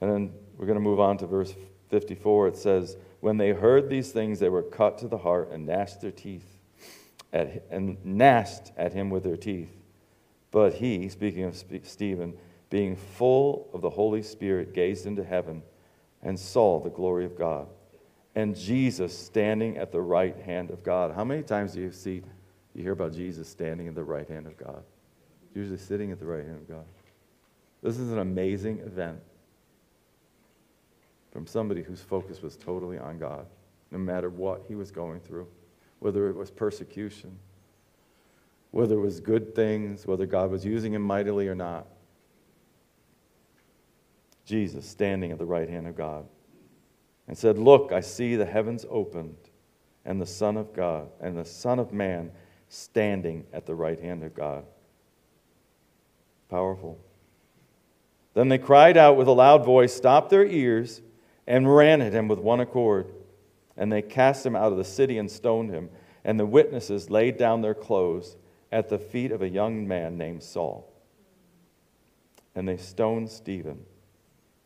[0.00, 1.54] And then we're going to move on to verse
[1.90, 2.48] 54.
[2.48, 6.00] It says, When they heard these things, they were cut to the heart and gnashed
[6.00, 6.58] their teeth,
[7.32, 9.70] at, and gnashed at him with their teeth.
[10.50, 12.34] But he, speaking of Stephen,
[12.68, 15.62] being full of the Holy Spirit, gazed into heaven
[16.20, 17.68] and saw the glory of God
[18.34, 21.14] and Jesus standing at the right hand of God.
[21.14, 22.22] How many times do you see,
[22.74, 24.82] you hear about Jesus standing at the right hand of God?
[25.54, 26.84] Usually sitting at the right hand of God.
[27.82, 29.18] This is an amazing event
[31.32, 33.46] from somebody whose focus was totally on God,
[33.90, 35.46] no matter what he was going through,
[36.00, 37.38] whether it was persecution,
[38.70, 41.86] whether it was good things, whether God was using him mightily or not.
[44.44, 46.26] Jesus standing at the right hand of God
[47.28, 49.36] and said, Look, I see the heavens opened
[50.04, 52.32] and the Son of God and the Son of Man
[52.68, 54.64] standing at the right hand of God.
[56.48, 56.98] Powerful.
[58.34, 61.02] Then they cried out with a loud voice, stopped their ears,
[61.46, 63.12] and ran at him with one accord.
[63.76, 65.90] And they cast him out of the city and stoned him.
[66.24, 68.36] And the witnesses laid down their clothes
[68.72, 70.92] at the feet of a young man named Saul.
[72.54, 73.84] And they stoned Stephen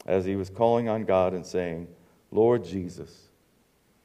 [0.07, 1.89] as he was calling on God and saying,
[2.33, 3.29] Lord Jesus,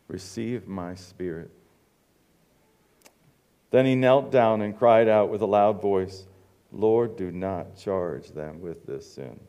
[0.10, 1.50] receive my spirit.
[3.72, 6.26] Then he knelt down and cried out with a loud voice,
[6.72, 9.40] Lord, do not charge them with this sin.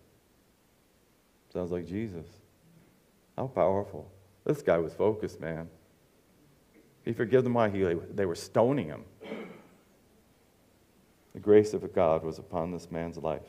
[1.52, 2.26] Sounds like Jesus.
[3.36, 4.10] How powerful.
[4.44, 5.68] This guy was focused, man.
[7.04, 7.82] He forgave them why he,
[8.14, 9.04] they were stoning him.
[11.34, 13.42] The grace of God was upon this man's life.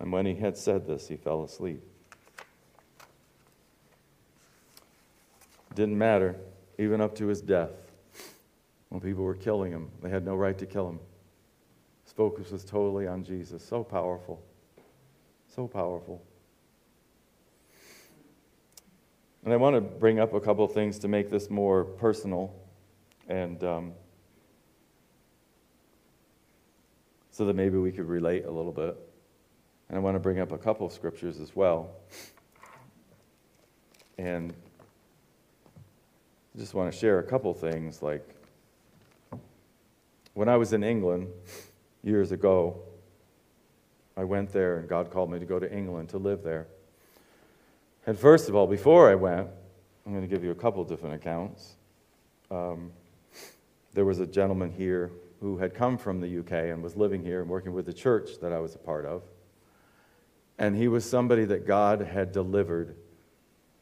[0.00, 1.82] And when he had said this, he fell asleep.
[5.74, 6.36] Didn't matter,
[6.78, 7.72] even up to his death.
[8.90, 11.00] When people were killing him, they had no right to kill him.
[12.04, 13.64] His focus was totally on Jesus.
[13.64, 14.40] So powerful.
[15.48, 16.22] So powerful.
[19.44, 22.54] And I want to bring up a couple things to make this more personal
[23.28, 23.92] and um,
[27.30, 28.96] so that maybe we could relate a little bit.
[29.88, 31.90] And I want to bring up a couple of scriptures as well.
[34.18, 34.54] And
[36.54, 38.00] I just want to share a couple things.
[38.00, 38.24] Like
[40.34, 41.28] when I was in England
[42.04, 42.80] years ago,
[44.16, 46.68] I went there and God called me to go to England to live there.
[48.06, 49.48] And first of all, before I went,
[50.06, 51.74] I'm going to give you a couple different accounts.
[52.50, 52.92] Um,
[53.94, 57.40] there was a gentleman here who had come from the UK and was living here
[57.40, 59.22] and working with the church that I was a part of.
[60.58, 62.94] And he was somebody that God had delivered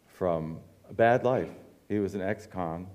[0.07, 1.51] from a bad life.
[1.89, 2.87] He was an ex con.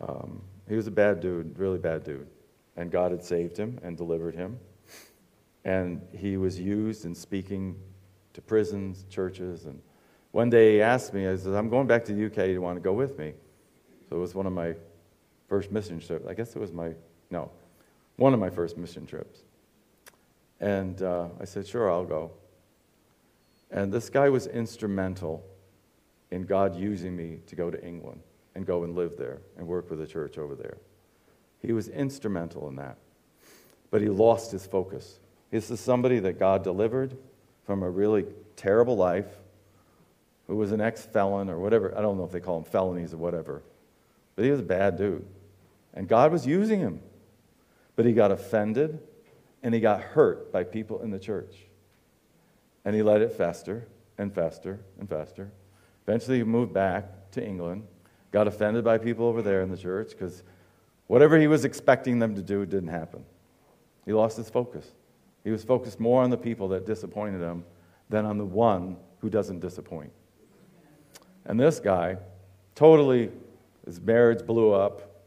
[0.00, 2.28] Um, he was a bad dude, really bad dude.
[2.76, 4.58] And God had saved him and delivered him.
[5.64, 7.76] And he was used in speaking
[8.32, 9.80] to prisons, churches, and
[10.32, 12.34] one day he asked me, I said, I'm going back to the UK.
[12.46, 13.32] Do you want to go with me?
[14.08, 14.74] So it was one of my
[15.48, 16.26] first mission trips.
[16.26, 16.92] I guess it was my,
[17.30, 17.50] no,
[18.16, 19.40] one of my first mission trips.
[20.60, 22.30] And uh, I said, sure, I'll go.
[23.72, 25.44] And this guy was instrumental
[26.30, 28.20] in God using me to go to England
[28.54, 30.78] and go and live there and work with the church over there.
[31.60, 32.96] He was instrumental in that.
[33.90, 35.18] But he lost his focus.
[35.50, 37.16] This is somebody that God delivered
[37.64, 38.26] from a really
[38.56, 39.26] terrible life
[40.46, 41.96] who was an ex felon or whatever.
[41.96, 43.62] I don't know if they call them felonies or whatever.
[44.36, 45.26] But he was a bad dude.
[45.94, 47.00] And God was using him.
[47.96, 49.00] But he got offended
[49.62, 51.54] and he got hurt by people in the church.
[52.84, 55.50] And he let it fester and fester and fester.
[56.10, 57.86] Eventually, he moved back to England,
[58.32, 60.42] got offended by people over there in the church because
[61.06, 63.24] whatever he was expecting them to do didn't happen.
[64.04, 64.84] He lost his focus.
[65.44, 67.64] He was focused more on the people that disappointed him
[68.08, 70.10] than on the one who doesn't disappoint.
[71.44, 72.16] And this guy,
[72.74, 73.30] totally,
[73.84, 75.22] his marriage blew up.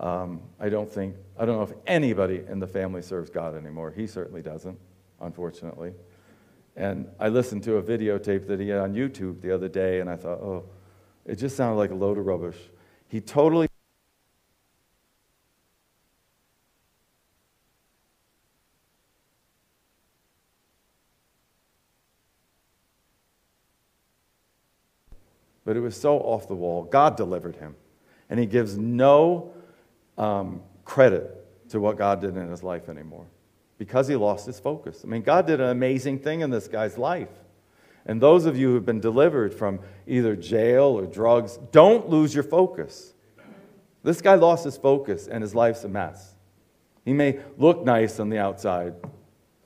[0.00, 3.94] Um, I don't think, I don't know if anybody in the family serves God anymore.
[3.96, 4.76] He certainly doesn't,
[5.20, 5.92] unfortunately.
[6.76, 10.10] And I listened to a videotape that he had on YouTube the other day, and
[10.10, 10.64] I thought, oh,
[11.24, 12.58] it just sounded like a load of rubbish.
[13.08, 13.66] He totally
[25.64, 26.84] but it was so off the wall.
[26.84, 27.74] God delivered him.
[28.30, 29.52] And he gives no
[30.16, 33.26] um, credit to what God did in his life anymore
[33.78, 35.02] because he lost his focus.
[35.04, 37.28] I mean, God did an amazing thing in this guy's life.
[38.06, 42.44] And those of you who've been delivered from either jail or drugs, don't lose your
[42.44, 43.12] focus.
[44.02, 46.34] This guy lost his focus and his life's a mess.
[47.04, 48.94] He may look nice on the outside,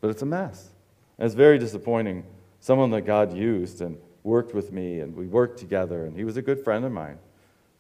[0.01, 0.71] but it's a mess.
[1.19, 2.25] And it's very disappointing.
[2.61, 6.37] Someone that God used and worked with me and we worked together, and he was
[6.37, 7.19] a good friend of mine.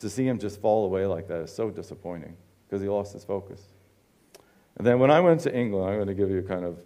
[0.00, 3.24] To see him just fall away like that is so disappointing because he lost his
[3.24, 3.62] focus.
[4.76, 6.78] And then when I went to England, I'm going to give you kind of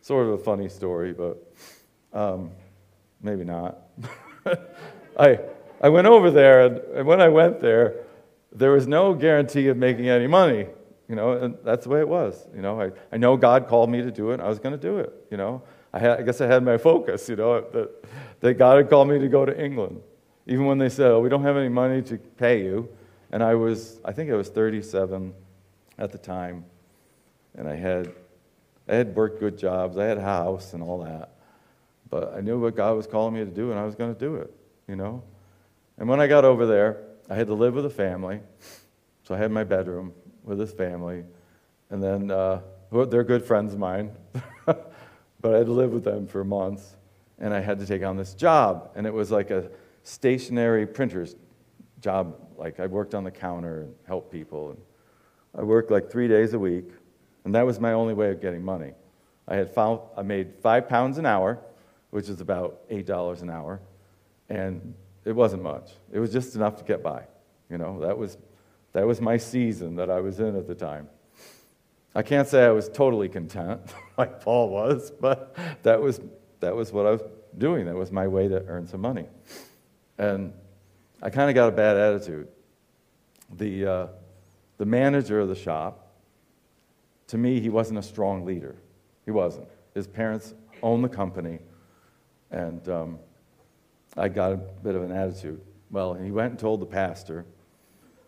[0.00, 1.36] sort of a funny story, but
[2.12, 2.50] um,
[3.22, 3.78] maybe not.
[5.18, 5.40] I,
[5.80, 8.04] I went over there, and, and when I went there,
[8.52, 10.66] there was no guarantee of making any money,
[11.08, 12.46] you know, and that's the way it was.
[12.54, 14.80] You know, I, I know God called me to do it, I was going to
[14.80, 15.62] do it, you know.
[15.92, 18.04] I, had, I guess I had my focus, you know, that,
[18.40, 20.00] that God had called me to go to England.
[20.46, 22.88] Even when they said, oh, we don't have any money to pay you.
[23.32, 25.34] And I was, I think I was 37
[25.98, 26.64] at the time.
[27.58, 28.12] And I had,
[28.88, 29.98] I had worked good jobs.
[29.98, 31.34] I had a house and all that.
[32.08, 34.18] But I knew what God was calling me to do, and I was going to
[34.18, 34.50] do it,
[34.86, 35.22] you know.
[35.98, 38.40] And when I got over there, I had to live with a family.
[39.24, 41.24] So I had my bedroom with this family.
[41.90, 44.12] And then uh, they're good friends of mine.
[44.64, 46.96] but I had to live with them for months,
[47.38, 49.70] and I had to take on this job, and it was like a
[50.02, 51.36] stationary printer's
[52.00, 52.36] job.
[52.56, 54.80] Like I worked on the counter and helped people, and
[55.54, 56.90] I worked like three days a week,
[57.48, 58.92] and that was my only way of getting money.
[59.46, 61.58] I had found, I made five pounds an hour,
[62.10, 63.80] which is about eight dollars an hour,
[64.50, 64.92] and
[65.24, 65.92] it wasn't much.
[66.12, 67.22] It was just enough to get by.
[67.70, 68.36] You know, that was
[68.92, 71.08] that was my season that I was in at the time.
[72.14, 73.80] I can't say I was totally content
[74.18, 76.20] like Paul was, but that was,
[76.60, 77.22] that was what I was
[77.56, 77.94] doing that.
[77.94, 79.24] Was my way to earn some money.
[80.18, 80.52] And
[81.22, 82.48] I kind of got a bad attitude.
[83.56, 84.06] The, uh,
[84.76, 86.07] the manager of the shop,
[87.28, 88.76] to me, he wasn't a strong leader.
[89.24, 89.68] He wasn't.
[89.94, 91.58] His parents owned the company,
[92.50, 93.18] and um,
[94.16, 95.60] I got a bit of an attitude.
[95.90, 97.44] Well, he went and told the pastor,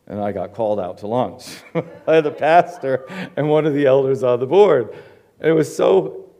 [0.06, 1.62] and I got called out to lunch
[2.06, 4.94] by the pastor and one of the elders on the board.
[5.38, 6.30] And it was so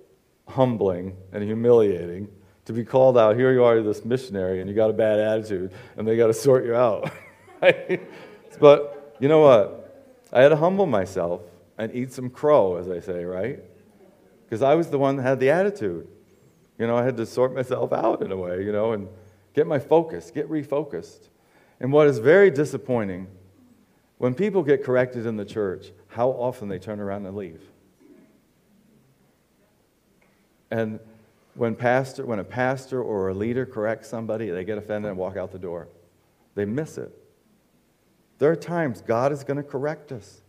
[0.49, 2.29] humbling and humiliating
[2.67, 3.37] to be called out.
[3.37, 6.35] Here you are, this missionary, and you got a bad attitude, and they got to
[6.35, 7.11] sort you out.
[8.61, 10.19] but you know what?
[10.33, 11.43] I had to humble myself
[11.81, 13.59] and eat some crow, as I say, right?
[14.45, 16.07] Because I was the one that had the attitude.
[16.79, 19.09] You know, I had to sort myself out in a way, you know, and
[19.55, 21.29] get my focus, get refocused.
[21.81, 23.29] And what is very disappointing,
[24.19, 27.63] when people get corrected in the church, how often they turn around and leave.
[30.71, 31.01] And
[31.55, 35.39] when, pastor, when a pastor or a leader corrects somebody, they get offended and walk
[35.39, 35.89] out the door.
[36.55, 37.11] They miss it.
[38.39, 40.43] There are times God is going to correct us.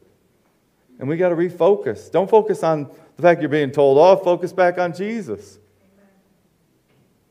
[1.01, 2.11] And we got to refocus.
[2.11, 5.57] Don't focus on the fact you're being told off, focus back on Jesus.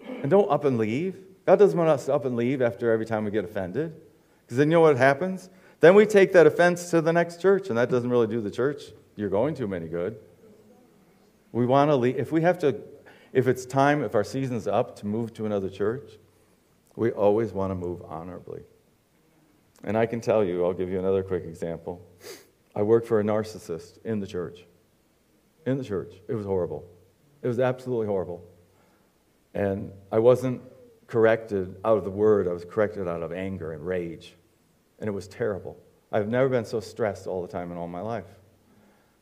[0.07, 1.17] And don't up and leave.
[1.47, 3.95] God doesn't want us to up and leave after every time we get offended.
[4.43, 5.51] Because then you know what happens?
[5.79, 8.51] Then we take that offense to the next church, and that doesn't really do the
[8.51, 8.83] church
[9.15, 10.19] you're going to any good.
[11.53, 12.17] We want to leave.
[12.17, 12.77] If we have to,
[13.33, 16.19] if it's time, if our season's up to move to another church,
[16.97, 18.63] we always want to move honorably.
[19.85, 22.05] And I can tell you, I'll give you another quick example.
[22.75, 24.65] I worked for a narcissist in the church.
[25.67, 26.15] In the church.
[26.29, 26.85] It was horrible.
[27.43, 28.45] It was absolutely horrible.
[29.55, 30.63] And I wasn't
[31.07, 34.37] corrected out of the word, I was corrected out of anger and rage.
[35.01, 35.77] And it was terrible.
[36.13, 38.27] I've never been so stressed all the time in all my life.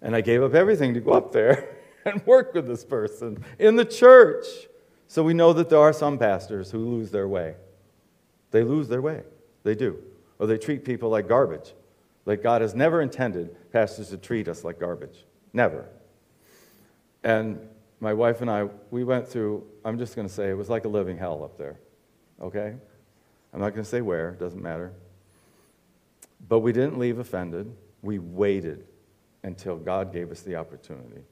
[0.02, 3.76] And I gave up everything to go up there and work with this person in
[3.76, 4.46] the church.
[5.06, 7.54] So we know that there are some pastors who lose their way.
[8.50, 9.22] They lose their way.
[9.62, 9.98] They do.
[10.38, 11.72] Or they treat people like garbage.
[12.28, 15.24] Like God has never intended pastors to treat us like garbage.
[15.54, 15.86] Never.
[17.24, 17.58] And
[18.00, 20.84] my wife and I, we went through, I'm just going to say, it was like
[20.84, 21.80] a living hell up there.
[22.38, 22.74] Okay?
[23.54, 24.92] I'm not going to say where, doesn't matter.
[26.46, 27.74] But we didn't leave offended.
[28.02, 28.84] We waited
[29.42, 31.22] until God gave us the opportunity.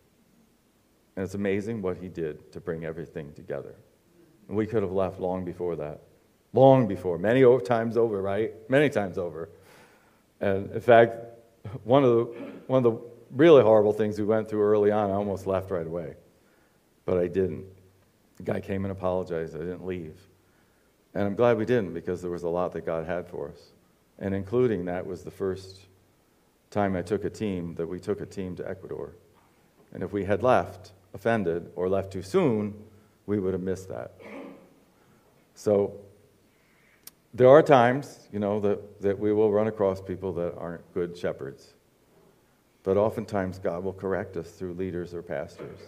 [1.15, 3.75] And it's amazing what he did to bring everything together.
[4.49, 6.01] And we could have left long before that.
[6.55, 7.19] Long before.
[7.19, 8.55] Many times over, right?
[8.71, 9.51] Many times over.
[10.41, 11.17] And in fact,
[11.85, 12.25] one of the,
[12.67, 15.87] one of the really horrible things we went through early on, I almost left right
[15.87, 16.15] away.
[17.05, 17.65] But I didn't.
[18.37, 19.55] The guy came and apologized.
[19.55, 20.19] I didn't leave.
[21.15, 23.73] And I'm glad we didn't because there was a lot that God had for us.
[24.19, 25.81] And including that was the first
[26.71, 29.13] time I took a team that we took a team to Ecuador.
[29.93, 32.75] And if we had left, offended or left too soon,
[33.27, 34.13] we would have missed that.
[35.55, 35.95] So
[37.35, 41.17] there are times, you know, that, that we will run across people that aren't good
[41.17, 41.75] shepherds.
[42.83, 45.81] But oftentimes God will correct us through leaders or pastors.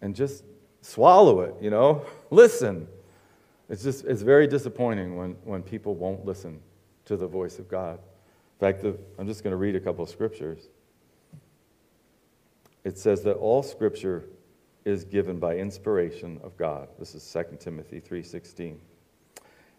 [0.00, 0.44] And just
[0.80, 2.04] swallow it, you know?
[2.30, 2.88] listen.
[3.68, 6.60] It's just it's very disappointing when, when people won't listen
[7.04, 7.98] to the voice of God.
[7.98, 10.68] In fact, the, I'm just going to read a couple of scriptures
[12.84, 14.24] it says that all scripture
[14.84, 16.88] is given by inspiration of God.
[16.98, 18.78] This is 2 Timothy 3:16.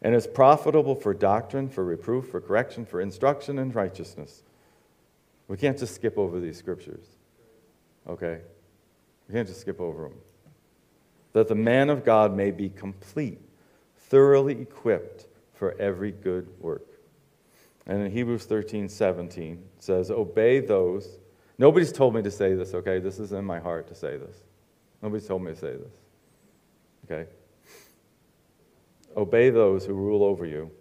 [0.01, 4.43] And is profitable for doctrine, for reproof, for correction, for instruction in righteousness.
[5.47, 7.05] We can't just skip over these scriptures.
[8.07, 8.39] Okay?
[9.27, 10.17] We can't just skip over them.
[11.33, 13.39] That the man of God may be complete,
[13.95, 16.87] thoroughly equipped for every good work.
[17.85, 21.19] And in Hebrews 13, 17, says, Obey those
[21.61, 22.97] Nobody's told me to say this, okay?
[22.97, 24.35] This is in my heart to say this.
[24.99, 25.93] Nobody's told me to say this,
[27.05, 27.29] okay?
[29.17, 30.71] Obey those who rule over you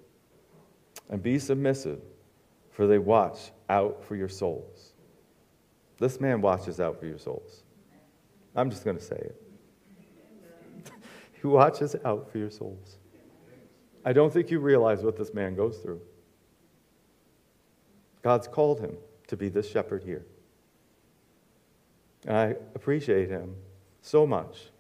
[1.09, 2.01] and be submissive,
[2.71, 4.93] for they watch out for your souls.
[5.99, 7.65] This man watches out for your souls.
[8.55, 9.43] I'm just going to say it.
[11.41, 12.99] he watches out for your souls.
[14.05, 16.01] I don't think you realize what this man goes through.
[18.23, 20.25] God's called him to be this shepherd here.
[22.27, 23.55] And I appreciate him
[24.03, 24.71] so much.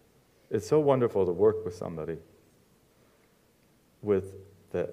[0.51, 2.19] It's so wonderful to work with somebody
[4.03, 4.35] with
[4.71, 4.93] the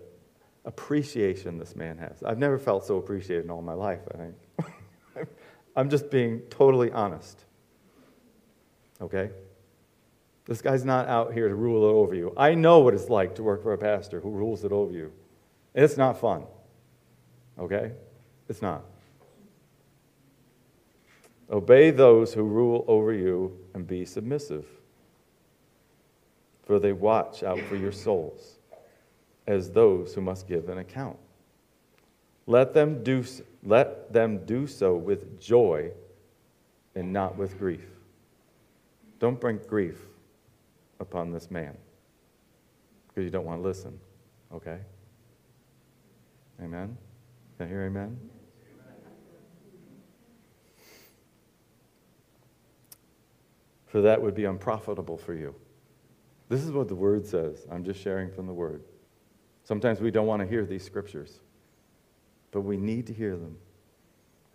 [0.66, 2.22] appreciation this man has.
[2.24, 5.28] I've never felt so appreciated in all my life, I think.
[5.76, 7.40] I'm just being totally honest.
[9.02, 9.30] Okay?
[10.46, 12.34] This guy's not out here to rule it over you.
[12.36, 15.12] I know what it's like to work for a pastor who rules it over you.
[15.74, 16.44] It's not fun.
[17.58, 17.92] Okay?
[18.50, 18.84] It's not.
[21.50, 24.66] Obey those who rule over you and be submissive.
[26.66, 28.57] for they watch out for your souls
[29.48, 31.18] as those who must give an account.
[32.46, 33.24] Let them do,
[33.64, 35.92] let them do so with joy
[36.96, 37.86] and not with grief.
[39.20, 39.98] Don't bring grief
[41.00, 41.76] upon this man
[43.08, 44.00] because you don't want to listen,
[44.54, 44.80] okay?
[46.62, 46.98] Amen?
[47.58, 48.18] Can I hear amen?
[53.88, 55.56] For that would be unprofitable for you.
[56.50, 57.66] This is what the Word says.
[57.72, 58.84] I'm just sharing from the Word.
[59.68, 61.42] Sometimes we don't want to hear these scriptures,
[62.52, 63.58] but we need to hear them.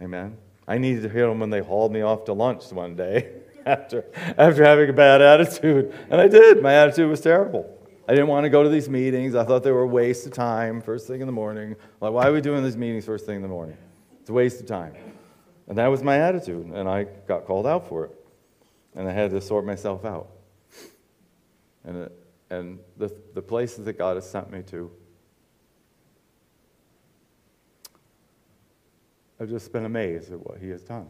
[0.01, 0.39] Amen?
[0.67, 3.31] I needed to hear them when they hauled me off to lunch one day
[3.67, 4.07] after,
[4.39, 5.95] after having a bad attitude.
[6.09, 6.63] And I did.
[6.63, 7.79] My attitude was terrible.
[8.09, 9.35] I didn't want to go to these meetings.
[9.35, 11.77] I thought they were a waste of time first thing in the morning.
[12.01, 13.77] Like, why are we doing these meetings first thing in the morning?
[14.23, 14.95] It's a waste of time.
[15.69, 18.13] And that was my attitude, and I got called out for it.
[18.95, 20.29] And I had to sort myself out.
[21.85, 22.13] And, it,
[22.49, 24.91] and the, the places that God has sent me to,
[29.43, 31.09] I've just been amazed at what He has done.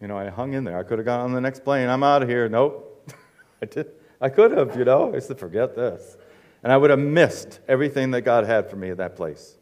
[0.00, 0.78] You know, I hung in there.
[0.78, 1.86] I could have gone on the next plane.
[1.86, 2.48] I'm out of here.
[2.48, 3.12] Nope.
[3.62, 3.90] I did.
[4.22, 5.14] I could have, you know.
[5.14, 6.16] I said, forget this.
[6.62, 9.58] And I would have missed everything that God had for me at that place.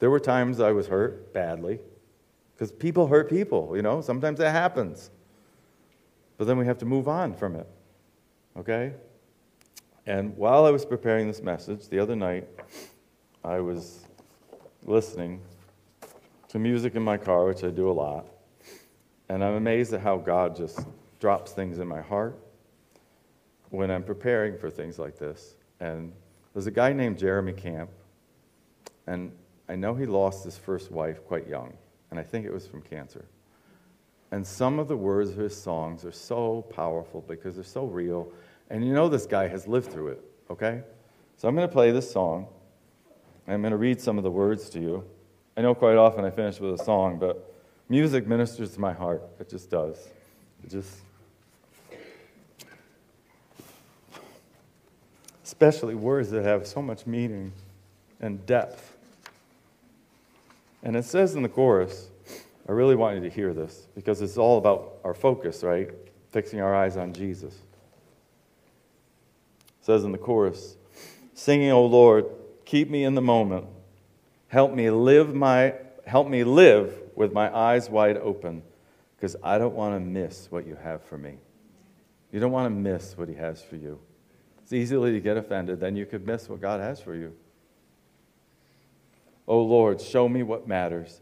[0.00, 1.78] There were times I was hurt badly
[2.54, 4.00] because people hurt people, you know.
[4.00, 5.12] Sometimes that happens.
[6.38, 7.68] But then we have to move on from it.
[8.56, 8.94] Okay?
[10.06, 12.48] And while I was preparing this message the other night,
[13.44, 14.00] I was
[14.82, 15.40] listening
[16.54, 18.28] to music in my car, which I do a lot.
[19.28, 20.86] And I'm amazed at how God just
[21.18, 22.38] drops things in my heart
[23.70, 25.56] when I'm preparing for things like this.
[25.80, 26.12] And
[26.52, 27.90] there's a guy named Jeremy Camp,
[29.08, 29.32] and
[29.68, 31.74] I know he lost his first wife quite young,
[32.12, 33.24] and I think it was from cancer.
[34.30, 38.30] And some of the words of his songs are so powerful because they're so real.
[38.70, 40.82] And you know this guy has lived through it, okay?
[41.36, 42.46] So I'm going to play this song.
[43.48, 45.04] I'm going to read some of the words to you.
[45.56, 47.54] I know quite often I finish with a song, but
[47.88, 49.22] music ministers to my heart.
[49.38, 50.08] It just does.
[50.64, 50.98] It just
[55.44, 57.52] especially words that have so much meaning
[58.20, 58.96] and depth.
[60.82, 62.08] And it says in the chorus,
[62.68, 65.90] I really want you to hear this because it's all about our focus, right?
[66.32, 67.54] Fixing our eyes on Jesus.
[67.54, 67.60] It
[69.82, 70.76] says in the chorus,
[71.34, 72.26] singing, "O Lord,
[72.64, 73.66] keep me in the moment.
[74.48, 75.74] Help me live my
[76.06, 78.62] help me live with my eyes wide open
[79.16, 81.38] because I don't want to miss what you have for me.
[82.30, 83.98] You don't want to miss what he has for you.
[84.62, 87.34] It's easily to get offended, then you could miss what God has for you.
[89.46, 91.20] Oh Lord, show me what matters.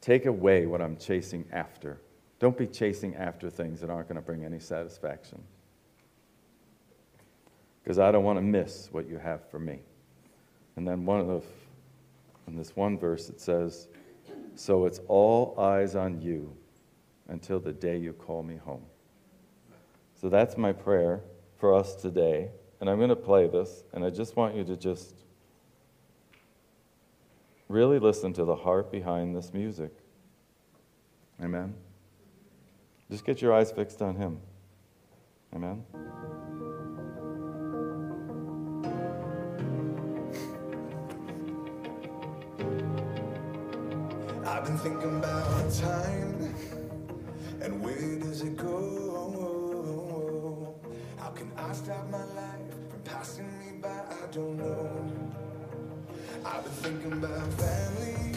[0.00, 2.00] Take away what I'm chasing after.
[2.38, 5.42] Don't be chasing after things that aren't going to bring any satisfaction.
[7.82, 9.80] Because I don't want to miss what you have for me.
[10.76, 11.42] And then one of the,
[12.46, 13.88] in this one verse it says,
[14.54, 16.56] So it's all eyes on you
[17.28, 18.84] until the day you call me home.
[20.20, 21.20] So that's my prayer
[21.56, 22.50] for us today.
[22.80, 25.14] And I'm going to play this, and I just want you to just
[27.68, 29.92] really listen to the heart behind this music.
[31.42, 31.74] Amen.
[33.10, 34.40] Just get your eyes fixed on Him.
[35.54, 35.84] Amen.
[44.56, 46.54] I've been thinking about time
[47.60, 49.84] and where does it go?
[51.18, 53.90] How can I stop my life from passing me by?
[53.90, 54.88] I don't know.
[56.42, 58.32] I've been thinking about family.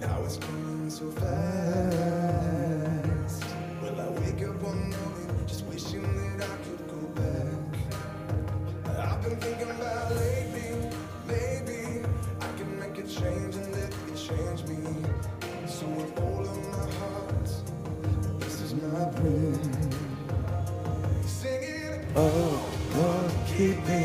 [0.00, 2.34] Now it's coming so fast.
[3.82, 6.02] Will I wake up one morning just wishing
[6.38, 6.83] that I could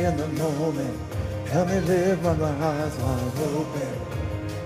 [0.10, 1.00] in the moment.
[1.50, 3.96] Help me live with my eyes wide open.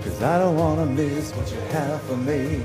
[0.03, 2.63] Cause I don't want to miss what you have for me.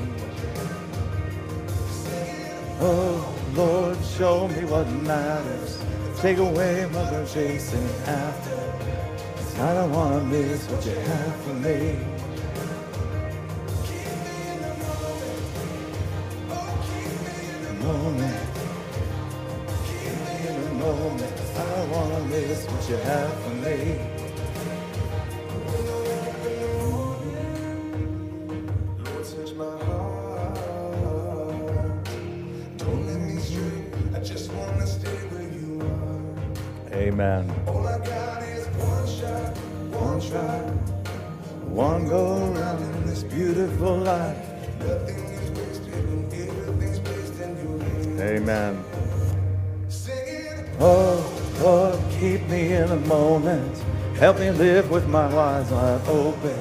[2.81, 5.83] Oh, Lord, show me what matters.
[6.21, 8.57] Take away what I'm chasing after.
[9.37, 11.99] Cause I don't want to miss what you have for me.
[17.83, 18.48] Moment.
[18.48, 18.48] Oh,
[22.67, 23.99] what you have for me.
[29.05, 30.59] Lord, touch my heart.
[32.79, 33.85] Don't let me stray.
[34.15, 36.95] I just wanna stay where you are.
[36.99, 37.53] Amen.
[37.69, 39.57] All I got is one shot,
[39.93, 40.61] One try,
[41.69, 44.39] one go around in this beautiful life.
[44.81, 48.21] nothing is wasted, everything's placed in your hands.
[48.21, 48.85] Amen.
[50.81, 51.25] Oh,
[51.63, 53.79] Lord, keep me in the moment.
[54.17, 56.59] Help me live with my eyes wide open.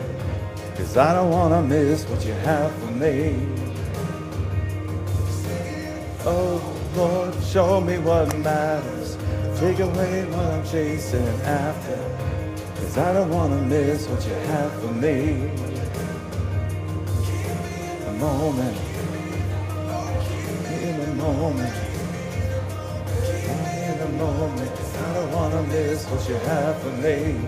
[0.75, 3.35] Cause I don't want to miss what you have for me.
[6.25, 6.61] Oh,
[6.95, 9.17] Lord, show me what matters.
[9.59, 11.97] Take away what I'm chasing after.
[12.75, 15.49] Cause I don't want to miss what you have for me.
[17.89, 18.77] In The moment.
[20.83, 21.86] In the moment.
[25.67, 27.39] Don't want to miss what you have for me.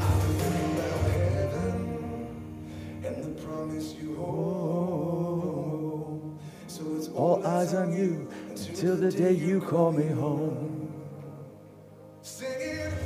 [0.00, 2.28] I believe I'll heaven
[3.04, 6.38] and the promise you hold.
[6.66, 10.92] So it's All eyes on you until the day you call me home.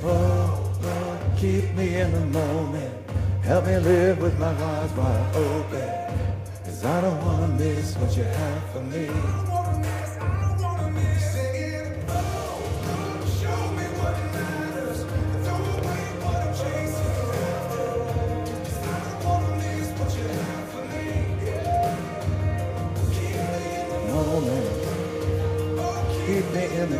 [0.02, 3.10] Oh, Lord, keep me in the moment.
[3.42, 6.18] Help me live with my eyes wide open.
[6.64, 9.55] Cause I don't want to miss what you have for me.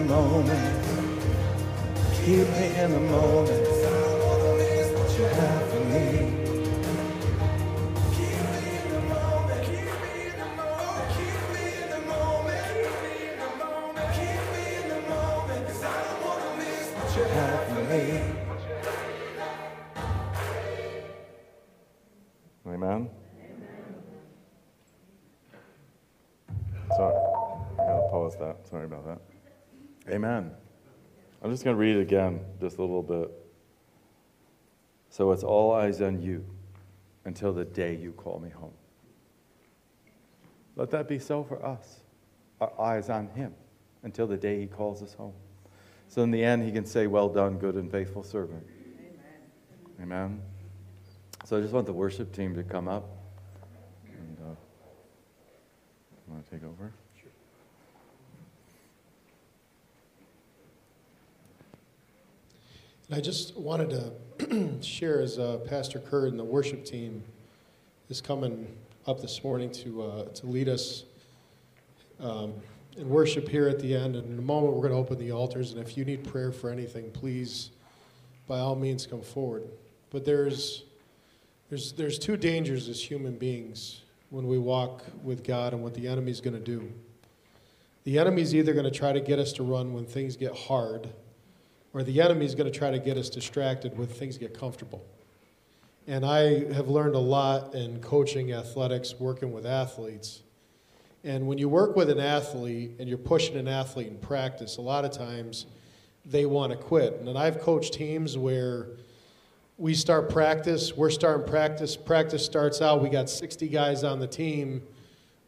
[0.07, 0.86] Moment.
[2.14, 3.50] Keep me in the moment.
[3.50, 6.07] I don't wanna miss what What you have for me.
[8.16, 9.62] Keep me in the moment.
[9.68, 11.09] Keep me in the moment.
[11.16, 12.66] Keep me in the moment.
[12.74, 14.09] Keep me in the moment.
[14.18, 15.66] Keep me in the moment.
[15.68, 18.04] 'Cause I don't wanna miss what you Have for me.
[22.74, 23.11] Amen.
[26.96, 27.14] Sorry,
[27.78, 28.66] I gotta pause that.
[28.68, 29.36] Sorry about that.
[30.09, 30.50] Amen.
[31.42, 33.30] I'm just gonna read it again, just a little bit.
[35.11, 36.44] So it's all eyes on you
[37.24, 38.72] until the day you call me home.
[40.76, 42.00] Let that be so for us.
[42.61, 43.54] Our eyes on Him
[44.02, 45.32] until the day He calls us home.
[46.09, 48.64] So in the end, He can say, Well done, good and faithful servant.
[49.98, 50.02] Amen.
[50.02, 50.42] Amen.
[51.44, 53.09] So I just want the worship team to come up.
[54.07, 54.54] And, uh,
[56.28, 56.92] want to take over?
[63.09, 67.22] And I just wanted to share as uh, Pastor Curt and the worship team
[68.09, 68.66] is coming
[69.07, 71.04] up this morning to, uh, to lead us
[72.18, 72.54] um,
[72.96, 74.16] in worship here at the end.
[74.16, 75.70] And in a moment, we're going to open the altars.
[75.70, 77.70] And if you need prayer for anything, please,
[78.48, 79.68] by all means, come forward.
[80.11, 80.82] But there's,
[81.68, 84.00] there's, there's two dangers as human beings
[84.30, 86.92] when we walk with God and what the enemy's going to do.
[88.02, 91.09] The enemy's either going to try to get us to run when things get hard
[91.97, 95.03] or the enemy is going to try to get us distracted when things get comfortable.
[96.07, 100.42] And I have learned a lot in coaching athletics, working with athletes.
[101.24, 104.82] And when you work with an athlete and you're pushing an athlete in practice, a
[104.82, 105.64] lot of times
[106.26, 107.14] they want to quit.
[107.14, 108.88] And I've coached teams where
[109.78, 114.28] we start practice, we're starting practice, practice starts out, we got 60 guys on the
[114.28, 114.82] team.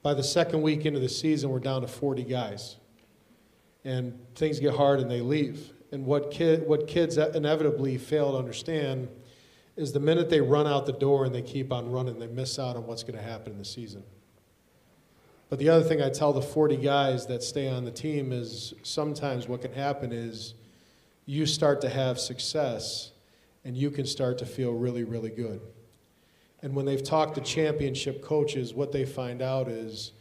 [0.00, 2.76] By the second week into the season, we're down to 40 guys.
[3.84, 5.74] And things get hard and they leave.
[5.90, 6.34] And what,
[6.66, 9.08] what kids inevitably fail to understand
[9.76, 12.58] is the minute they run out the door and they keep on running, they miss
[12.58, 14.02] out on what's going to happen in the season.
[15.48, 18.74] But the other thing I tell the 40 guys that stay on the team is
[18.82, 20.54] sometimes what can happen is
[21.24, 23.12] you start to have success
[23.64, 25.60] and you can start to feel really, really good.
[26.60, 30.12] And when they've talked to championship coaches, what they find out is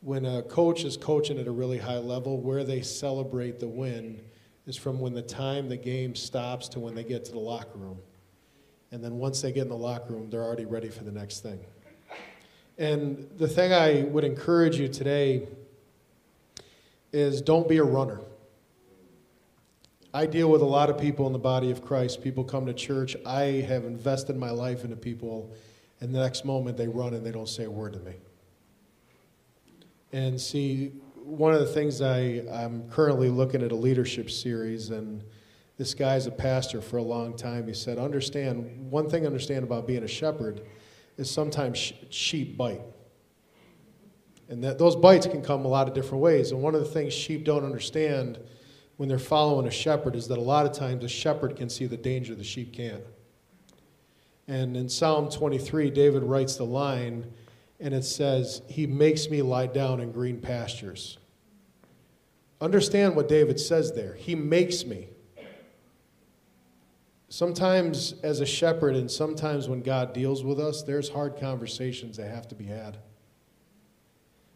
[0.00, 4.20] when a coach is coaching at a really high level, where they celebrate the win
[4.68, 7.78] is from when the time the game stops to when they get to the locker
[7.78, 7.98] room.
[8.92, 11.40] And then once they get in the locker room, they're already ready for the next
[11.40, 11.58] thing.
[12.76, 15.48] And the thing I would encourage you today
[17.12, 18.20] is don't be a runner.
[20.12, 22.22] I deal with a lot of people in the body of Christ.
[22.22, 23.16] People come to church.
[23.24, 25.50] I have invested my life into people,
[26.00, 28.14] and the next moment they run and they don't say a word to me.
[30.12, 30.92] And see,
[31.28, 35.22] one of the things I, I'm currently looking at a leadership series, and
[35.76, 37.68] this guy's a pastor for a long time.
[37.68, 40.62] He said, Understand, one thing understand about being a shepherd
[41.18, 42.80] is sometimes sh- sheep bite.
[44.48, 46.52] And that those bites can come a lot of different ways.
[46.52, 48.38] And one of the things sheep don't understand
[48.96, 51.84] when they're following a shepherd is that a lot of times a shepherd can see
[51.86, 53.04] the danger the sheep can't.
[54.48, 57.30] And in Psalm 23, David writes the line,
[57.80, 61.17] and it says, He makes me lie down in green pastures.
[62.60, 64.14] Understand what David says there.
[64.14, 65.08] He makes me.
[67.28, 72.30] Sometimes, as a shepherd, and sometimes when God deals with us, there's hard conversations that
[72.30, 72.96] have to be had.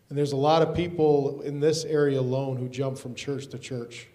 [0.08, 3.58] And there's a lot of people in this area alone who jump from church to
[3.58, 4.08] church.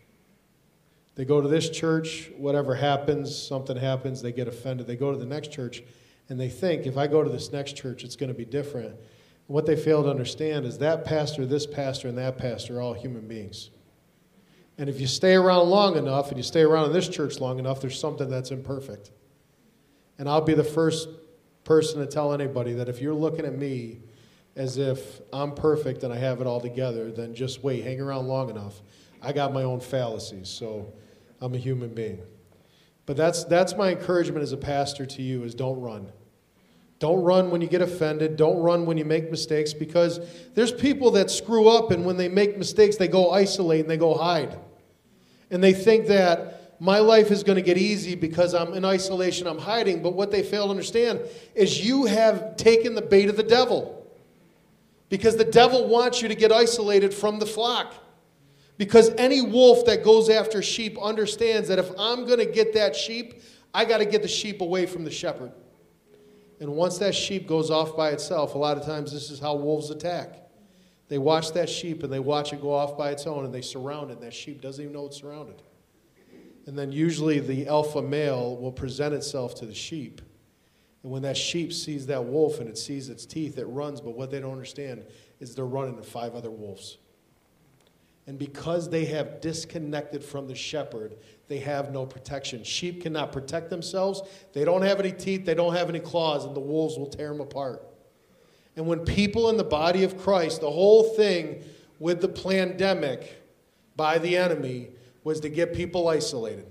[1.15, 4.85] They go to this church, whatever happens, something happens, they get offended.
[4.85, 5.81] They go to the next church,
[6.29, 8.95] and they think, if I go to this next church, it's going to be different.
[9.47, 12.93] What they fail to understand is that pastor, this pastor, and that pastor are all
[12.93, 13.71] human beings.
[14.77, 17.57] And if you stay around long enough and you stay around in this church long
[17.57, 19.11] enough, there's something that's imperfect.
[20.19, 21.09] And I'll be the first
[21.63, 23.99] person to tell anybody that if you're looking at me
[24.55, 28.27] as if I'm perfect and I have it all together, then just wait, hang around
[28.27, 28.81] long enough.
[29.21, 30.93] I got my own fallacies, so
[31.41, 32.21] I'm a human being.
[33.05, 36.11] But that's, that's my encouragement as a pastor to you is don't run.
[36.99, 38.37] Don't run when you get offended.
[38.37, 40.19] Don't run when you make mistakes because
[40.55, 43.97] there's people that screw up and when they make mistakes, they go isolate and they
[43.97, 44.57] go hide.
[45.49, 49.47] And they think that my life is going to get easy because I'm in isolation,
[49.47, 50.03] I'm hiding.
[50.03, 51.21] But what they fail to understand
[51.55, 53.93] is you have taken the bait of the devil.
[55.09, 57.93] Because the devil wants you to get isolated from the flock.
[58.77, 62.95] Because any wolf that goes after sheep understands that if I'm going to get that
[62.95, 63.41] sheep,
[63.73, 65.51] I got to get the sheep away from the shepherd.
[66.59, 69.55] And once that sheep goes off by itself, a lot of times this is how
[69.55, 70.46] wolves attack.
[71.09, 73.61] They watch that sheep and they watch it go off by its own and they
[73.61, 75.61] surround it, and that sheep doesn't even know it's surrounded.
[76.65, 80.21] And then usually the alpha male will present itself to the sheep.
[81.03, 84.15] And when that sheep sees that wolf and it sees its teeth, it runs, but
[84.15, 85.05] what they don't understand
[85.39, 86.97] is they're running to five other wolves.
[88.25, 91.15] And because they have disconnected from the shepherd,
[91.47, 92.61] they have no protection.
[92.65, 94.21] Sheep cannot protect themselves.
[94.51, 97.29] They don't have any teeth, they don't have any claws, and the wolves will tear
[97.29, 97.86] them apart.
[98.77, 101.63] And when people in the body of Christ, the whole thing
[101.99, 103.43] with the pandemic
[103.95, 104.89] by the enemy
[105.23, 106.67] was to get people isolated,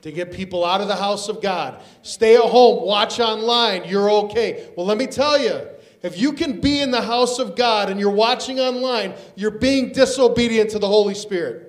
[0.00, 1.82] to get people out of the house of God.
[2.00, 4.70] Stay at home, watch online, you're okay.
[4.74, 5.68] Well, let me tell you,
[6.02, 9.92] if you can be in the house of God and you're watching online, you're being
[9.92, 11.66] disobedient to the Holy Spirit.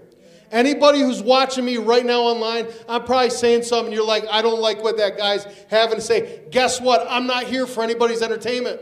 [0.51, 4.61] Anybody who's watching me right now online, I'm probably saying something, you're like, I don't
[4.61, 6.43] like what that guy's having to say.
[6.49, 7.05] Guess what?
[7.09, 8.79] I'm not here for anybody's entertainment.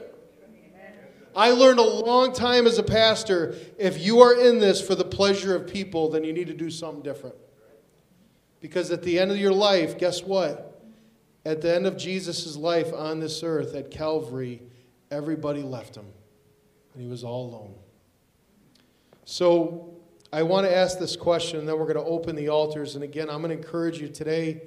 [1.38, 5.06] I learned a long time as a pastor if you are in this for the
[5.06, 7.36] pleasure of people, then you need to do something different.
[8.60, 10.82] Because at the end of your life, guess what?
[11.46, 14.64] At the end of Jesus' life on this earth at Calvary,
[15.12, 16.08] everybody left him,
[16.94, 17.76] and he was all alone.
[19.24, 19.94] So
[20.34, 22.96] I want to ask this question, and then we're going to open the altars.
[22.96, 24.62] And again, I'm going to encourage you today,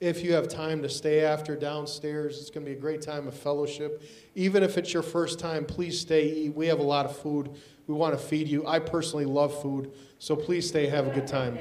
[0.00, 3.26] if you have time to stay after downstairs, it's going to be a great time
[3.28, 4.02] of fellowship.
[4.34, 6.54] Even if it's your first time, please stay, eat.
[6.54, 7.50] We have a lot of food.
[7.86, 8.66] We want to feed you.
[8.66, 11.58] I personally love food, so please stay, have a good time.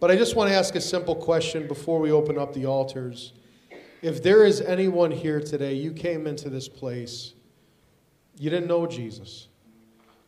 [0.00, 3.32] But I just want to ask a simple question before we open up the altars.
[4.00, 7.34] If there is anyone here today, you came into this place,
[8.36, 9.48] you didn't know Jesus.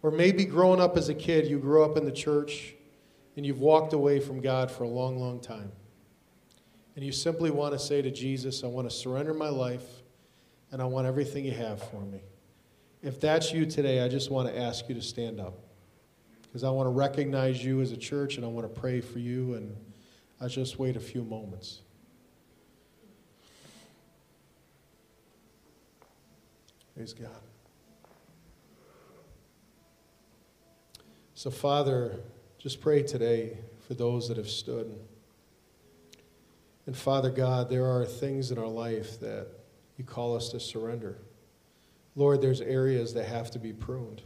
[0.02, 2.74] Or maybe growing up as a kid, you grew up in the church
[3.36, 5.72] and you've walked away from God for a long, long time.
[6.96, 9.84] And you simply want to say to Jesus, I want to surrender my life
[10.70, 12.20] and I want everything you have for me.
[13.02, 15.54] If that's you today, I just want to ask you to stand up.
[16.42, 19.18] Because I want to recognize you as a church and I want to pray for
[19.18, 19.54] you.
[19.54, 19.76] And
[20.40, 21.80] I'll just wait a few moments.
[26.94, 27.28] Praise God.
[31.34, 32.20] So, Father,
[32.58, 34.96] just pray today for those that have stood.
[36.86, 39.48] And Father God, there are things in our life that
[39.96, 41.18] you call us to surrender.
[42.16, 44.22] Lord, there's areas that have to be pruned.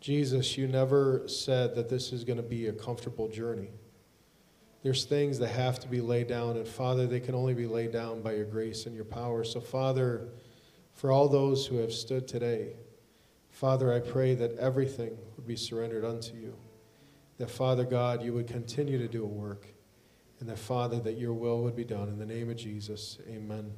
[0.00, 3.70] Jesus, you never said that this is going to be a comfortable journey.
[4.82, 7.90] There's things that have to be laid down, and Father, they can only be laid
[7.90, 9.42] down by your grace and your power.
[9.42, 10.28] So, Father,
[10.92, 12.74] for all those who have stood today,
[13.50, 16.54] Father, I pray that everything would be surrendered unto you.
[17.38, 19.66] That, Father God, you would continue to do a work.
[20.40, 22.08] And that, Father, that your will would be done.
[22.08, 23.72] In the name of Jesus, amen.